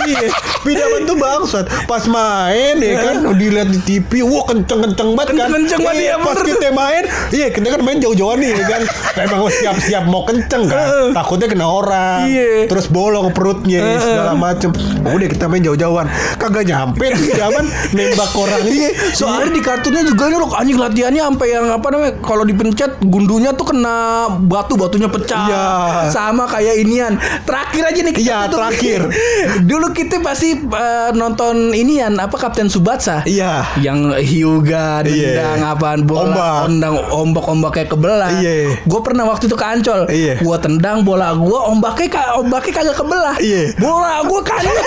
Iya. 0.09 0.33
Bidaman 0.65 1.05
tuh 1.05 1.17
bangsat. 1.21 1.69
Pas 1.85 2.01
main 2.09 2.81
ya 2.81 2.97
kan 2.97 3.15
dilihat 3.37 3.69
di 3.69 3.79
TV 3.85 4.25
wah 4.25 4.41
kenceng-kenceng 4.49 5.13
banget 5.13 5.37
kan. 5.37 5.37
Kenceng-kenceng 5.53 5.79
banget, 5.85 6.01
iya, 6.01 6.15
pas 6.17 6.37
kita 6.41 6.69
main 6.73 7.03
iya 7.29 7.47
kita 7.53 7.67
kan 7.77 7.81
main 7.85 7.97
jauh-jauhan 8.01 8.37
nih 8.41 8.49
ya 8.57 8.65
kan. 8.65 8.81
Emang 9.21 9.39
siap-siap 9.53 10.03
mau 10.09 10.25
kenceng 10.25 10.65
kan. 10.65 11.13
Takutnya 11.13 11.45
kena 11.45 11.65
orang 11.69 12.25
Iya. 12.25 12.65
terus 12.65 12.89
bolong 12.89 13.29
perutnya 13.35 13.81
segala 14.21 14.38
macem 14.38 14.69
udah 15.03 15.27
kita 15.27 15.45
main 15.45 15.62
jauh-jauhan 15.62 16.07
kagak 16.38 16.63
nyampe 16.63 17.05
zaman 17.34 17.65
nembak 17.91 18.31
orang 18.34 18.62
iya 18.63 18.89
Soalnya 19.12 19.51
di 19.51 19.62
kartunnya 19.62 20.03
juga 20.03 20.27
ini 20.27 20.38
loh 20.38 20.51
anjing 20.51 20.77
latihannya 20.77 21.21
sampai 21.23 21.47
yang 21.49 21.65
apa 21.67 21.88
namanya 21.89 22.13
kalau 22.21 22.43
dipencet 22.43 23.01
gundunya 23.01 23.51
tuh 23.51 23.67
kena 23.67 23.95
batu 24.41 24.73
batunya 24.73 25.07
pecah. 25.07 25.41
Iya. 25.43 25.65
Sama 26.07 26.45
kayak 26.45 26.75
inian. 26.77 27.13
Terakhir 27.43 27.84
aja 27.84 27.99
nih 27.99 28.13
kita 28.13 28.23
Iya, 28.23 28.39
terakhir. 28.47 28.99
Dulu 29.69 29.91
kita 29.91 30.19
pasti 30.19 30.55
eh, 30.55 31.10
nonton 31.12 31.71
inian 31.71 32.13
apa 32.15 32.36
Kapten 32.36 32.67
Subatsa. 32.67 33.23
iya 33.25 33.65
yang 33.77 34.13
Hyuga 34.15 35.01
Iya. 35.01 35.34
nendang 35.36 35.62
apaan 35.67 36.01
bola 36.03 36.23
Ombak. 36.23 36.57
tendang 36.65 36.95
ombak 37.12 37.45
ombak 37.47 37.71
kayak 37.73 37.89
kebelah 37.89 38.31
Iya. 38.34 38.77
gue 38.79 39.01
pernah 39.01 39.23
waktu 39.25 39.45
itu 39.45 39.55
ke 39.55 39.65
Ancol 39.65 40.01
Iya. 40.07 40.34
gue 40.38 40.57
tendang 40.60 41.01
bola 41.01 41.34
gue 41.34 41.60
ombaknya 41.63 42.07
ombaknya 42.34 42.73
kagak 42.73 42.95
kebelah 42.95 43.36
Iya. 43.38 43.63
bola 43.77 44.00
gue 44.21 44.41
kanyut 44.41 44.77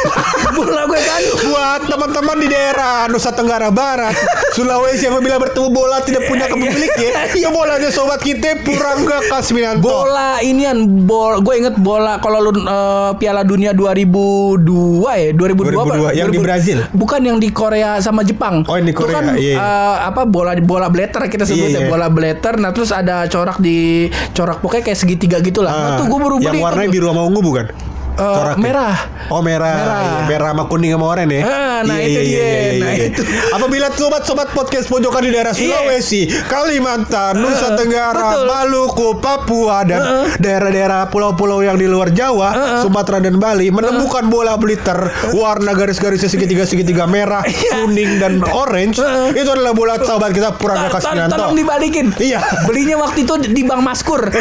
bola 0.53 0.83
gue 0.87 1.00
kanyut 1.00 1.37
buat 1.48 1.81
teman-teman 1.87 2.37
di 2.38 2.48
daerah 2.48 3.07
Nusa 3.07 3.31
Tenggara 3.31 3.70
Barat 3.70 4.14
Sulawesi 4.53 5.07
apabila 5.07 5.38
bertemu 5.38 5.68
bola 5.68 5.98
tidak 6.00 6.27
punya 6.27 6.46
kepemilik 6.46 6.94
ya. 6.94 7.27
Itu 7.38 7.50
bolanya 7.50 7.90
sobat 7.90 8.22
kita 8.22 8.62
Purangga 8.62 9.18
Kasminanto. 9.27 9.83
Bola 9.83 10.38
inian 10.40 10.87
bol 11.03 11.42
gue 11.42 11.55
inget 11.59 11.74
bola 11.74 12.18
kalau 12.18 12.38
lu 12.38 12.50
eh, 12.55 13.11
Piala 13.18 13.42
Dunia 13.42 13.74
2002 13.74 14.62
ya? 15.03 15.31
2002, 15.35 15.74
apa? 15.74 15.94
2002, 16.14 16.18
yang 16.18 16.29
di 16.31 16.38
2000 16.38 16.46
Brazil. 16.46 16.79
bukan 16.94 17.20
yang 17.20 17.38
di 17.38 17.48
Korea 17.50 17.98
sama 17.98 18.22
Jepang. 18.22 18.62
Oh, 18.66 18.79
yang 18.79 18.87
di 18.87 18.94
Itu 18.94 19.03
Korea, 19.03 19.14
kan 19.18 19.24
iya. 19.35 19.59
eh, 19.59 19.96
apa 20.07 20.22
bola 20.22 20.55
bola 20.59 20.87
blatter 20.87 21.27
kita 21.27 21.42
sebutnya 21.42 21.62
Iya, 21.74 21.81
iya. 21.87 21.90
bola 21.90 22.07
blatter. 22.09 22.55
Nah 22.59 22.70
terus 22.70 22.94
ada 22.94 23.27
corak 23.27 23.59
di 23.59 24.07
corak 24.31 24.62
pokoknya 24.62 24.83
kayak 24.87 24.98
segitiga 24.98 25.38
gitu 25.40 25.61
lah 25.61 25.72
nah, 25.72 25.83
Ah, 25.85 25.98
tuh 25.98 26.07
gue 26.07 26.18
baru 26.18 26.37
beli 26.38 26.46
yang 26.48 26.62
warnanya 26.62 26.90
biru 26.90 27.07
sama 27.11 27.22
ungu 27.27 27.40
bukan 27.42 27.66
Eh, 28.14 28.22
Coraknya. 28.22 28.62
merah. 28.62 28.94
Oh 29.27 29.40
merah 29.40 29.74
Merah. 29.74 29.98
Iya, 29.98 30.20
Merah 30.29 30.48
sama 30.50 30.64
kuning 30.64 30.92
sama 30.92 31.07
oranye 31.09 31.37
ya 31.37 31.44
Ah, 31.44 31.79
nah 31.81 31.98
itu 31.98 32.20
dia. 32.20 32.46
Nah, 32.77 32.92
itu. 32.94 33.22
Apabila 33.50 33.87
sobat-sobat 33.90 34.48
podcast 34.50 34.87
pojokan 34.87 35.18
di 35.20 35.31
daerah 35.31 35.50
Iya. 35.50 35.83
Sulawesi 35.83 36.20
Kalimantan 36.44 37.35
Nusa 37.37 37.59
Heeh, 37.66 37.77
Tenggara 37.77 38.22
betul. 38.31 38.44
Maluku 38.46 39.09
Papua 39.18 39.83
Dan 39.83 39.98
Heeh. 39.98 40.27
daerah-daerah 40.38 41.09
pulau-pulau 41.09 41.59
yang 41.61 41.74
di 41.74 41.85
luar 41.85 42.09
Jawa 42.09 42.48
Heeh. 42.50 42.79
Sumatera 42.81 43.18
dan 43.18 43.35
Bali 43.37 43.68
Menemukan 43.68 44.29
bola 44.29 44.55
blitter 44.55 45.11
Warna 45.33 45.72
garis-garisnya 45.72 46.29
segitiga-segitiga 46.29 47.05
merah 47.05 47.42
Kuning 47.74 48.18
dan 48.18 48.38
orange 48.46 48.96
Heeh. 48.96 49.35
Itu 49.35 49.50
adalah 49.50 49.72
bola 49.72 49.96
sahabat 49.96 50.31
kita 50.31 50.55
tol- 50.55 50.87
Kasminanto 50.87 51.35
Tolong 51.35 51.57
dibalikin. 51.57 52.14
Iya. 52.14 52.38
Belinya 52.64 52.94
waktu 53.00 53.24
itu 53.24 53.35
di 53.42 53.62
Bank 53.62 53.83
Maskur. 53.83 54.22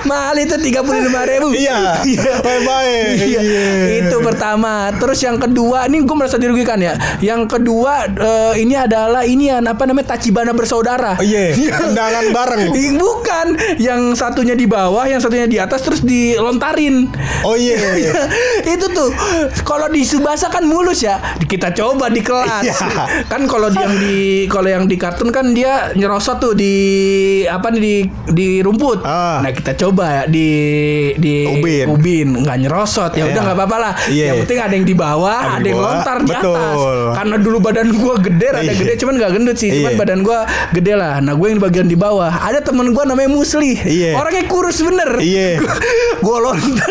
Mahal 0.00 0.38
itu 0.38 0.56
tiga 0.58 0.80
puluh 0.80 1.02
lima 1.02 1.26
ribu. 1.26 1.50
Iya 1.52 2.00
Baik-baik 2.42 3.18
Iya. 3.18 3.42
Itu 4.04 4.16
pertama. 4.22 4.92
Terus 4.96 5.18
yang 5.22 5.36
kedua, 5.40 5.86
ini 5.90 6.02
gue 6.02 6.16
merasa 6.16 6.38
dirugikan 6.40 6.78
ya. 6.78 6.94
Yang 7.18 7.58
kedua 7.58 8.08
eh, 8.08 8.52
ini 8.62 8.74
adalah 8.78 9.22
ini 9.24 9.50
ya 9.50 9.58
apa 9.62 9.84
namanya 9.84 10.14
Tachibana 10.16 10.52
bersaudara. 10.54 11.18
Oh, 11.18 11.24
Iya 11.24 11.52
Tendangan 11.82 12.24
bareng 12.32 12.62
Bukan, 12.98 13.46
yang 13.78 14.12
satunya 14.16 14.54
di 14.58 14.66
bawah, 14.66 15.04
yang 15.06 15.20
satunya 15.22 15.46
di 15.46 15.58
atas 15.60 15.84
terus 15.84 16.00
dilontarin. 16.02 17.10
Oh 17.46 17.54
iya 17.54 17.76
itu 18.74 18.86
tuh 18.90 19.10
kalau 19.62 19.86
di 19.90 20.02
Subasa 20.02 20.48
kan 20.48 20.64
mulus 20.64 21.04
ya. 21.04 21.20
Kita 21.38 21.72
coba 21.74 22.08
di 22.08 22.20
kelas. 22.24 22.64
Iya. 22.64 22.76
Kan 23.28 23.46
kalau 23.46 23.70
yang 23.72 23.94
di 24.00 24.48
kalau 24.50 24.68
yang 24.68 24.84
di 24.88 24.96
kartun 24.96 25.30
kan 25.30 25.52
dia 25.52 25.92
nyerosot 25.94 26.40
tuh 26.40 26.52
di 26.56 26.74
apa 27.46 27.70
nih 27.72 27.80
di 27.80 27.94
di 28.32 28.48
rumput. 28.64 29.04
Ah. 29.04 29.40
Nah, 29.44 29.52
kita 29.54 29.74
coba 29.78 30.26
di 30.26 30.48
di 31.16 31.34
Ubin. 31.48 31.86
Ubin 31.88 32.27
nggak 32.34 32.56
nyerosot 32.60 33.12
ya 33.14 33.24
udah 33.24 33.34
Iya. 33.34 33.44
nggak 33.44 33.56
apa-apa 33.56 33.76
lah. 33.78 33.92
Iya. 34.08 34.24
Yang 34.28 34.36
penting 34.44 34.58
ada 34.58 34.74
yang 34.74 34.86
di 34.86 34.94
bawah, 34.94 35.38
Ada 35.38 35.54
ada, 35.56 35.66
yang 35.66 35.78
bawah, 35.78 35.94
lontar 35.94 36.16
di 36.18 36.26
betul. 36.28 36.56
atas. 36.58 36.76
Karena 37.16 37.36
dulu 37.38 37.56
badan 37.58 37.88
gua 37.94 38.14
gede, 38.18 38.46
ada 38.48 38.60
Iya. 38.62 38.74
gede, 38.74 38.92
cuman 38.96 39.14
nggak 39.16 39.30
gendut 39.32 39.56
sih. 39.56 39.70
Cuman 39.70 39.92
Iya. 39.92 39.98
badan 39.98 40.20
gua 40.20 40.38
gede 40.70 40.92
lah. 40.92 41.14
Nah 41.18 41.32
gue 41.32 41.46
yang 41.46 41.56
di 41.56 41.64
bagian 41.64 41.86
di 41.86 41.96
bawah. 41.96 42.30
Ada 42.30 42.60
temen 42.60 42.90
gua 42.90 43.04
namanya 43.04 43.28
Musli. 43.28 43.72
Iya. 43.78 44.12
Orangnya 44.14 44.44
kurus 44.46 44.78
bener. 44.80 45.10
Iya. 45.18 45.60
gue 46.18 46.36
lontar, 46.36 46.90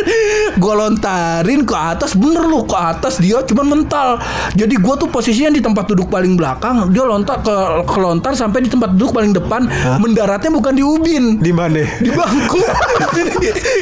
gue 0.56 0.73
lontarin 0.73 1.62
ke 1.62 1.76
atas 1.76 2.15
bener 2.15 2.39
lu 2.41 2.63
ke 2.63 2.73
atas 2.73 3.19
dia 3.19 3.43
cuman 3.43 3.65
mental. 3.67 4.17
Jadi 4.54 4.76
gue 4.76 4.95
tuh 4.97 5.08
posisinya 5.08 5.52
di 5.52 5.60
tempat 5.60 5.86
duduk 5.86 6.08
paling 6.08 6.34
belakang, 6.34 6.89
dia 6.89 7.04
lontar 7.04 7.41
ke 7.41 7.56
kelontar 7.86 8.34
sampai 8.34 8.63
di 8.63 8.69
tempat 8.69 8.95
duduk 8.95 9.12
paling 9.12 9.36
depan, 9.36 9.67
mendaratnya 10.00 10.47
bukan 10.47 10.71
di 10.71 10.84
ubin. 10.84 11.23
Di 11.38 11.52
mana? 11.52 11.84
di 12.00 12.08
bangku 12.08 12.58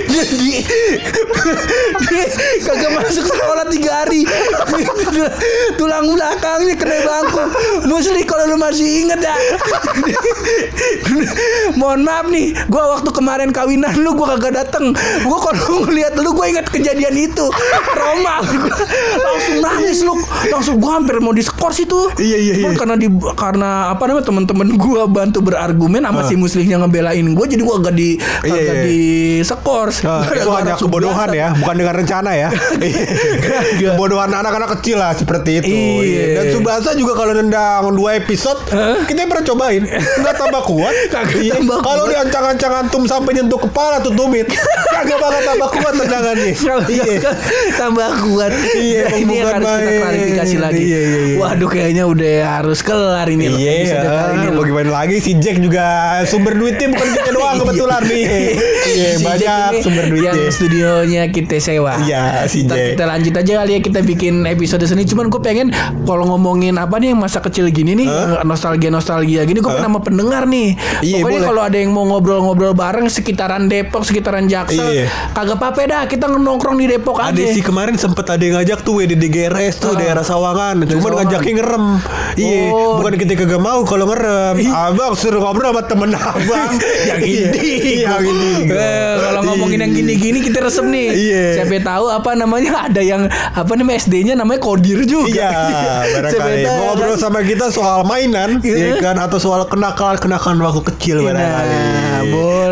jadi 0.09 0.49
kagak 2.65 2.91
masuk 2.95 3.25
sekolah 3.25 3.65
tiga 3.69 4.03
hari. 4.03 4.25
Tulang 5.75 6.05
belakangnya 6.09 6.75
kena 6.75 6.97
bangku. 7.03 7.43
Musli 7.85 8.21
kalau 8.25 8.49
lu 8.49 8.57
masih 8.57 9.05
inget 9.05 9.21
ya. 9.21 9.35
Mohon 11.75 12.01
maaf 12.05 12.25
nih 12.29 12.55
gua 12.69 12.97
waktu 12.97 13.09
kemarin 13.11 13.49
kawinan 13.51 13.93
lu 13.99 14.15
gua 14.15 14.37
kagak 14.37 14.65
dateng. 14.65 14.95
Gua 15.25 15.37
kalau 15.41 15.85
ngeliat 15.85 16.17
lu 16.17 16.31
gua 16.33 16.49
inget 16.49 16.67
kejadian 16.69 17.15
itu. 17.15 17.45
Trauma. 17.93 18.41
Langsung 19.15 19.57
nangis 19.61 19.99
lu. 20.01 20.13
Langsung 20.49 20.75
gua 20.79 21.01
hampir 21.01 21.19
mau 21.21 21.35
diskors 21.35 21.77
itu. 21.79 22.09
Iya, 22.17 22.37
iya, 22.37 22.53
iya. 22.63 22.69
karena 22.75 22.95
di 22.95 23.07
karena 23.35 23.91
apa 23.91 24.07
namanya 24.07 24.25
teman-teman 24.27 24.67
gua 24.77 25.05
bantu 25.05 25.39
berargumen 25.41 26.03
sama 26.03 26.21
si 26.25 26.35
muslimnya 26.35 26.81
ngebelain 26.81 27.25
gua 27.33 27.45
jadi 27.45 27.61
gua 27.61 27.77
agak 27.81 27.95
di 27.95 28.17
Iya, 28.45 28.51
agak 28.55 28.75
iya. 28.75 28.85
di 28.85 28.99
skors 29.41 29.95
Ah, 30.05 30.23
itu 30.27 30.49
hanya 30.51 30.75
kebodohan 30.77 31.29
ya, 31.35 31.51
bukan 31.53 31.75
dengan 31.75 31.93
rencana 31.93 32.31
ya. 32.31 32.49
kebodohan 33.77 34.31
anak-anak 34.31 34.79
kecil 34.79 34.97
lah 34.97 35.11
seperti 35.11 35.61
itu. 35.61 35.75
Iya. 36.01 36.25
Dan 36.41 36.45
Subasa 36.51 36.95
juga 36.95 37.13
kalau 37.13 37.35
nendang 37.35 37.91
dua 37.91 38.17
episode, 38.17 38.59
kita 39.05 39.27
pernah 39.27 39.45
cobain, 39.45 39.83
nggak 39.85 40.35
tambah 40.35 40.61
kuat. 40.65 40.95
Iya. 41.35 41.59
Kalau 41.61 42.07
diancang-ancang 42.07 42.73
antum 42.85 43.03
sampai 43.05 43.35
nyentuh 43.35 43.59
kepala 43.59 43.99
tuh 43.99 44.13
tumit, 44.13 44.47
kagak 44.87 45.19
bakal 45.19 45.41
tambah 45.43 45.69
kuat 45.73 45.93
tendangannya. 45.97 46.53
Iya. 46.85 47.33
tambah 47.75 48.07
kuat 48.23 48.51
Iya, 48.77 49.01
emang 49.17 49.19
ini 49.19 49.33
yang 49.35 49.51
harus 49.51 49.67
kita 49.67 49.91
klarifikasi 49.99 50.55
lagi 50.61 50.79
Iya, 50.79 50.99
iya, 51.01 51.19
iya. 51.25 51.35
waduh 51.41 51.69
kayaknya 51.69 52.03
udah 52.05 52.33
harus 52.61 52.79
kelar 52.79 53.27
ini 53.27 53.45
loh 53.51 53.59
Iya, 53.59 53.71
ini 54.37 54.47
loh. 54.53 54.61
bagaimana 54.61 54.89
lagi 54.93 55.17
si 55.19 55.35
Jack 55.35 55.59
juga 55.59 55.83
sumber 56.23 56.55
duitnya 56.55 56.87
bukan 56.93 57.07
kita 57.11 57.29
doang 57.31 57.57
kebetulan 57.65 58.01
nih. 58.05 58.23
Iya, 58.85 59.11
banyak 59.19 59.69
sumber 59.81 60.05
duitnya. 60.07 60.31
Yang 60.31 60.53
studionya 60.55 61.23
kita 61.27 61.57
sewa. 61.57 61.97
Iya, 61.99 62.45
si 62.45 62.63
Ntar 62.63 62.75
Jack. 62.75 62.89
Kita 62.91 63.03
lanjut 63.05 63.33
aja 63.35 63.51
kali 63.57 63.71
ya 63.71 63.81
kita 63.81 63.99
bikin 64.01 64.43
episode 64.45 64.83
seni. 64.83 65.03
Cuman 65.03 65.27
gue 65.27 65.39
pengen 65.39 65.69
kalau 66.03 66.25
ngomongin 66.27 66.75
apa 66.75 66.97
nih 66.97 67.11
yang 67.11 67.19
masa 67.19 67.39
kecil 67.39 67.67
gini 67.67 67.95
nih 67.95 68.07
nostalgia 68.41 68.89
nostalgia 68.89 69.41
gini 69.41 69.57
gue 69.57 69.67
pengen 69.67 69.87
sama 69.87 69.99
pendengar 69.99 70.43
nih. 70.45 70.75
Iya, 70.99 71.19
Pokoknya 71.19 71.41
kalau 71.43 71.61
ada 71.61 71.77
yang 71.77 71.91
mau 71.91 72.05
ngobrol-ngobrol 72.05 72.73
bareng 72.73 73.07
sekitaran 73.07 73.65
Depok, 73.65 74.01
sekitaran 74.01 74.45
Jaksel, 74.45 74.81
Iya. 74.85 75.05
kagak 75.31 75.55
apa-apa 75.55 75.79
dah 75.85 76.01
kita 76.05 76.25
nongkrong 76.27 76.75
di 76.75 76.87
Depok 76.87 77.17
Ada 77.17 77.31
aja. 77.31 77.51
sih 77.51 77.61
kemarin 77.61 77.95
sempet 77.95 78.25
ada 78.25 78.39
yang 78.39 78.55
ngajak 78.55 78.81
tuh 78.81 79.01
di 79.01 79.15
DGRS 79.15 79.75
tuh 79.77 79.91
Ah. 79.91 79.97
daerah 79.97 80.21
Sawangan. 80.21 80.83
Cuman 80.83 80.99
Sawangan. 80.99 81.17
ngajaknya 81.23 81.53
ngerem. 81.55 81.85
Iya, 82.35 82.59
Oh. 82.67 82.97
bukan 82.97 83.13
kita 83.15 83.33
kagak 83.35 83.59
mau 83.59 83.79
kalau 83.83 84.05
ngerem. 84.07 84.55
Abang 84.67 85.13
suruh 85.13 85.39
ngobrol 85.39 85.69
sama 85.69 85.83
temen 85.83 86.11
abang. 86.11 86.71
yang 87.09 87.19
Iya, 87.21 87.47
ini 87.51 87.93
yang 88.01 88.21
ini. 88.21 88.51
Eh, 88.67 89.13
kalau 89.19 89.41
ngomongin 89.45 89.79
yang 89.79 89.93
gini-gini 89.93 90.39
kita 90.39 90.59
resep 90.61 90.83
nih 90.83 91.07
Iya. 91.15 91.45
siapa 91.55 91.79
tahu 91.81 92.05
apa 92.07 92.29
namanya 92.33 92.71
ada 92.85 92.99
yang 92.99 93.25
apa 93.31 93.71
namanya 93.73 93.97
SD-nya 93.97 94.33
namanya 94.33 94.59
Kodir 94.59 95.01
juga 95.03 95.31
Iya, 95.47 95.51
barangkali 96.11 96.55
tahu 96.61 96.75
mau 96.75 96.83
ngobrol 96.91 97.15
kan? 97.15 97.21
sama 97.21 97.39
kita 97.41 97.65
soal 97.69 98.03
mainan, 98.03 98.59
Iya. 98.59 98.77
ya 98.77 99.01
kan, 99.01 99.15
atau 99.17 99.37
soal 99.37 99.63
kenakalan-kenakalan 99.65 100.59
waktu 100.59 100.81
kecil 100.85 101.15
Nah, 101.19 101.31
barangkali. 101.31 101.77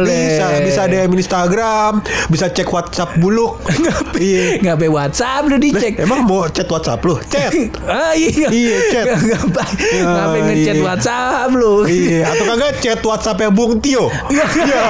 Boleh. 0.03 0.27
Bisa, 0.27 0.45
bisa 0.61 0.81
DM 0.85 1.11
Instagram, 1.13 1.91
bisa 2.27 2.45
cek 2.47 2.67
WhatsApp 2.67 3.15
buluk. 3.17 3.57
Iya. 4.13 4.61
Ngapain 4.61 4.93
WhatsApp 4.93 5.41
lu 5.49 5.57
dicek 5.57 5.97
Emang 5.99 6.23
mau 6.23 6.45
chat 6.47 6.69
WhatsApp 6.69 7.01
lu? 7.01 7.17
Chat. 7.27 7.49
Ah 7.89 8.13
iya 8.13 8.47
Iya, 8.47 8.77
chat. 8.89 9.05
Ya, 9.23 9.37
Ngapain 10.05 10.43
ngechat 10.47 10.77
iya. 10.77 10.83
WhatsApp 10.85 11.49
lu 11.51 11.83
Iya, 11.83 12.21
atau 12.29 12.45
kagak 12.45 12.71
chat 12.79 13.01
WhatsApp-nya 13.01 13.49
Bung 13.49 13.81
Tio. 13.81 14.07
Iya, 14.29 14.85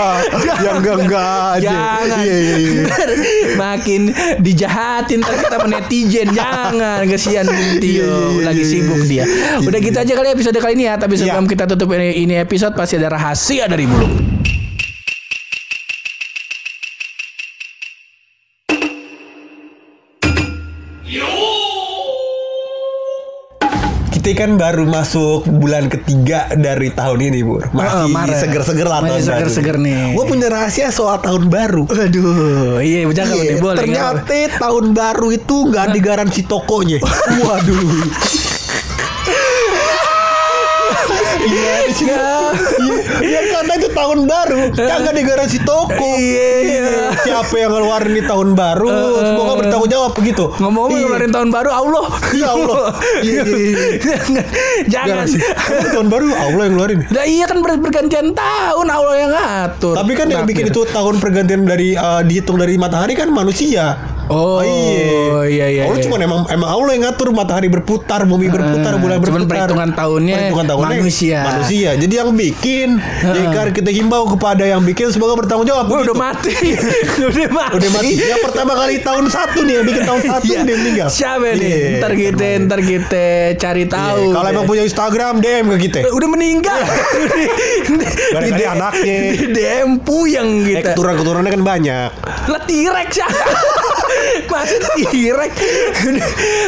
yang 0.60 0.78
enggak-enggak 0.84 1.34
aja. 1.58 1.64
Jangan 1.64 2.20
Iya, 2.20 2.36
iya, 2.36 2.56
iya. 2.60 2.84
Makin 3.56 4.02
dijahatin 4.40 5.20
Ntar 5.24 5.34
kita 5.40 5.56
sama 5.56 5.68
netizen 5.70 6.28
Jangan 6.32 7.04
Kesian 7.08 7.46
Bung 7.48 7.72
Tio 7.80 8.04
Iya, 8.04 8.12
iya, 8.12 8.44
Lagi 8.44 8.64
iya, 8.64 8.70
sibuk 8.70 9.02
iya. 9.08 9.24
dia 9.24 9.26
Udah 9.64 9.80
gitu 9.80 9.98
aja 9.98 10.14
kali 10.14 10.28
episode 10.32 10.58
kali 10.58 10.74
ini 10.76 10.86
ya 10.86 10.96
Tapi 10.98 11.14
sebelum 11.16 11.46
Iya. 11.46 11.52
kita 11.56 11.64
tutup 11.70 11.90
ini, 11.96 12.22
ini 12.22 12.36
episode 12.38 12.74
Pasti 12.76 13.00
ada 13.00 13.10
rahasia 13.10 13.66
dari 13.66 13.88
Buluk 13.88 14.33
Kita 24.14 24.30
kan 24.34 24.58
baru 24.58 24.90
masuk 24.90 25.46
bulan 25.46 25.86
ketiga 25.86 26.50
dari 26.58 26.90
tahun 26.90 27.30
ini, 27.30 27.46
Bur. 27.46 27.70
Masih 27.70 28.34
seger-seger 28.34 28.88
lah 28.90 29.06
Masih 29.06 29.30
seger-seger 29.30 29.78
nih. 29.78 30.18
Gue 30.18 30.26
punya 30.26 30.50
rahasia 30.50 30.90
soal 30.90 31.22
tahun 31.22 31.54
baru. 31.54 31.86
Aduh 31.86 32.82
Iya 32.82 33.06
jangan 33.14 33.36
Iya, 33.38 33.46
nih 33.46 33.62
boleh 33.62 33.80
ternyata 33.86 34.38
tahun 34.58 34.86
baru 34.98 35.28
itu 35.38 35.56
nggak 35.70 35.84
ada 35.94 36.00
garansi 36.02 36.42
tokonya. 36.50 36.98
Waduh. 37.46 38.53
Iya, 41.44 41.74
di 41.84 41.94
sini. 41.94 42.12
Iya, 42.14 42.98
iya, 43.22 43.40
karena 43.50 43.74
itu 43.76 43.90
tahun 43.90 44.20
baru, 44.24 44.62
kagak 44.72 45.12
ada 45.12 45.22
garansi 45.22 45.58
toko. 45.62 46.10
Iya. 46.16 47.12
Siapa 47.18 47.54
yang 47.54 47.72
ngeluarin 47.72 48.14
di 48.14 48.24
tahun 48.24 48.50
baru, 48.54 48.90
semoga 49.22 49.54
bertanggung 49.58 49.90
jawab 49.90 50.12
begitu. 50.14 50.46
Ngomong-ngomong 50.56 50.92
Iya. 50.94 51.04
ngeluarin 51.04 51.32
tahun 51.32 51.50
baru 51.50 51.70
Allah 51.70 52.06
Ya 52.34 52.48
Allah. 52.50 52.78
Iya, 53.20 53.42
iya, 53.44 53.66
iya. 53.66 53.88
Jangan 54.94 55.26
Jangan 55.28 55.90
tahun 55.92 56.08
baru 56.10 56.26
Allah 56.32 56.64
yang 56.64 56.74
ngeluarin. 56.74 57.00
Nah 57.06 57.24
iya 57.26 57.46
kan 57.46 57.58
ber- 57.60 57.80
bergantian 57.80 58.28
tahun 58.32 58.88
Allah 58.90 59.16
yang 59.16 59.32
ngatur 59.32 59.94
Tapi 59.96 60.12
kan 60.14 60.28
yang 60.28 60.44
bikin 60.44 60.66
Takdir. 60.66 60.84
itu 60.86 60.92
tahun 60.92 61.16
pergantian 61.18 61.62
dari 61.64 61.94
eh, 61.94 62.22
dihitung 62.24 62.58
dari 62.58 62.76
matahari 62.76 63.14
kan 63.14 63.30
manusia. 63.30 63.96
Oh, 64.26 64.64
iya, 64.64 65.44
iya, 65.68 65.82
Allah 65.84 66.00
iya. 66.00 66.04
cuma 66.04 66.16
emang 66.16 66.48
emang 66.48 66.66
Allah 66.66 66.92
yang 66.92 67.04
ngatur 67.04 67.30
matahari 67.30 67.68
berputar, 67.68 68.24
bumi 68.24 68.48
berputar, 68.48 68.96
bulan 68.96 69.20
cuman 69.20 69.26
berputar. 69.36 69.68
perhitungan 69.68 69.90
tahunnya 69.92 70.36
Perhitungan 70.40 70.66
tahunnya 70.66 70.96
manusia. 70.96 71.40
Manusia. 71.44 71.90
Jadi 71.94 72.14
yang 72.14 72.30
bikin, 72.32 72.90
ya 73.22 73.52
kan 73.52 73.68
kita 73.70 73.90
himbau 73.90 74.24
kepada 74.30 74.64
yang 74.64 74.80
bikin 74.82 75.10
semoga 75.10 75.36
bertanggung 75.36 75.66
jawab. 75.66 75.86
Gue 75.86 76.00
udah 76.02 76.16
begitu. 76.16 76.16
mati 76.16 76.54
Udah 77.30 77.50
mati 77.50 77.76
Udah 77.76 77.90
mati. 77.92 78.14
Yang 78.16 78.42
pertama 78.44 78.72
kali 78.74 78.96
tahun 79.00 79.26
satu 79.28 79.60
nih 79.62 79.74
yang 79.74 79.86
bikin 79.86 80.04
tahun 80.04 80.22
satu 80.30 80.44
Iya. 80.46 80.62
dia 80.62 80.76
meninggal. 80.78 81.08
Siapa 81.10 81.48
nih 81.52 81.68
Iya. 81.68 81.90
Ntar 82.00 82.12
kita 82.16 82.46
Ntar 82.64 82.80
kita 82.82 83.26
cari 83.60 83.84
Iya. 83.84 83.92
tahu 83.92 84.24
Kalau 84.32 84.48
emang 84.50 84.66
punya 84.66 84.84
Instagram 84.84 85.34
DM 85.40 85.66
ke 85.68 85.78
kita. 85.84 85.98
Eh, 86.02 86.14
Udah 86.14 86.30
meninggal 86.30 86.80
Barangkali 88.34 88.56
Di- 88.56 88.70
anaknya. 88.70 89.18
DM 89.52 89.90
puyeng 90.00 90.50
Eh, 90.64 90.66
kita 90.74 90.88
keturunan-keturunannya 90.94 91.52
kan 91.52 91.64
banyak. 91.64 92.10
Lah 92.46 92.62
T-Rex 92.64 93.10
ya 93.14 93.28
Masih 94.46 94.78
T-Rex 95.06 95.52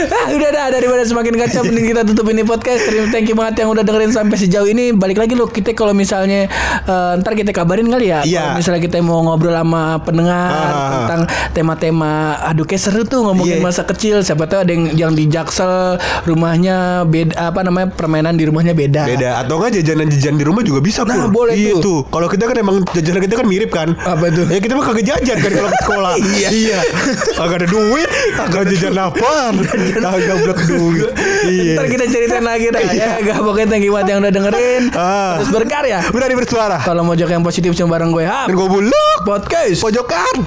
ah, 0.07 0.25
Udah 0.29 0.49
dah 0.49 0.65
Daripada 0.69 1.03
semakin 1.03 1.33
kacau 1.37 1.61
Mending 1.63 1.87
kita 1.87 2.01
tutup 2.03 2.25
ini 2.27 2.41
podcast 2.41 2.83
Terima 2.83 3.07
thank 3.09 3.25
you 3.25 3.35
banget 3.35 3.61
yang 3.61 3.69
udah 3.69 3.81
dengerin 3.81 4.11
sampai 4.11 4.37
sejauh 4.37 4.65
ini 4.65 4.91
Balik 4.91 5.17
lagi 5.17 5.33
loh 5.33 5.45
Kita 5.45 5.71
kalau 5.71 5.91
misalnya 5.91 6.47
eh, 6.81 7.11
Ntar 7.15 7.33
kita 7.33 7.51
kabarin 7.51 7.87
kali 7.87 8.07
ya 8.07 8.21
Iya. 8.21 8.41
Kalau 8.41 8.57
misalnya 8.57 8.81
kita 8.81 8.95
mau 9.01 9.21
ngobrol 9.21 9.53
sama 9.53 9.83
pendengar 9.99 10.47
Ah. 10.65 10.89
Tentang 10.97 11.21
tema-tema 11.51 12.13
Aduh 12.45 12.63
kayak 12.63 12.81
seru 12.81 13.01
tuh 13.03 13.23
ngomongin 13.23 13.59
Iya. 13.59 13.63
masa 13.63 13.83
kecil 13.83 14.19
Siapa 14.19 14.45
tahu 14.45 14.59
ada 14.61 14.71
yang, 14.71 14.85
yang 14.93 15.11
di 15.11 15.25
Jaksel 15.25 15.97
Rumahnya 16.25 16.75
beda 17.05 17.49
Apa 17.49 17.61
namanya 17.61 17.89
Permainan 17.89 18.33
di 18.33 18.45
rumahnya 18.45 18.73
beda 18.73 19.05
Beda 19.05 19.29
atau 19.37 19.57
enggak 19.57 19.79
jajanan-jajanan 19.79 20.37
di 20.37 20.45
rumah 20.45 20.61
juga 20.61 20.79
bisa 20.79 21.03
Nah, 21.05 21.27
Pur. 21.27 21.45
boleh 21.45 21.53
iya 21.53 21.77
tuh. 21.77 21.81
tuh. 21.81 21.99
Kalau 22.09 22.25
kita 22.25 22.43
kan 22.45 22.57
emang 22.57 22.81
jajanan 22.87 23.21
kita 23.21 23.35
kan 23.35 23.45
mirip 23.45 23.69
kan. 23.69 23.93
Apa 23.95 24.25
tuh? 24.27 24.45
Ya 24.47 24.57
kita 24.57 24.73
mah 24.73 24.85
kagak 24.85 25.05
jajan 25.05 25.37
kan 25.37 25.51
kalau 25.53 25.69
ke 25.69 25.77
sekolah. 25.79 26.11
Iya. 26.35 26.49
iya. 26.49 26.79
Kagak 27.45 27.61
ada 27.61 27.69
duit, 27.69 28.09
kagak 28.33 28.63
jajan 28.73 28.97
apaan. 28.97 29.53
Kagak 30.01 30.37
blok 30.41 30.59
duit. 30.65 31.13
Iya. 31.45 31.77
Ntar 31.77 31.85
kita 31.85 32.05
ceritain 32.09 32.41
lagi 32.41 32.73
dah 32.73 32.81
ya 32.81 33.21
Gak 33.21 33.37
pokoknya 33.37 33.67
thank 33.69 33.85
you 33.85 33.93
banget 33.93 34.17
yang 34.17 34.25
udah 34.25 34.33
dengerin 34.33 34.83
Ah. 34.97 35.37
Terus 35.37 35.53
berkarya 35.53 36.01
Berani 36.09 36.33
bersuara. 36.33 36.81
Kalau 36.81 37.05
mau 37.05 37.13
jok 37.13 37.29
yang 37.29 37.45
positif 37.45 37.77
cuma 37.77 37.93
bareng 37.93 38.09
gue 38.09 38.25
Hap 38.25 38.49
Dan 38.49 38.57
gue 38.57 38.65
buluk 38.65 39.19
Podcast 39.21 39.77
pojokan. 39.77 40.41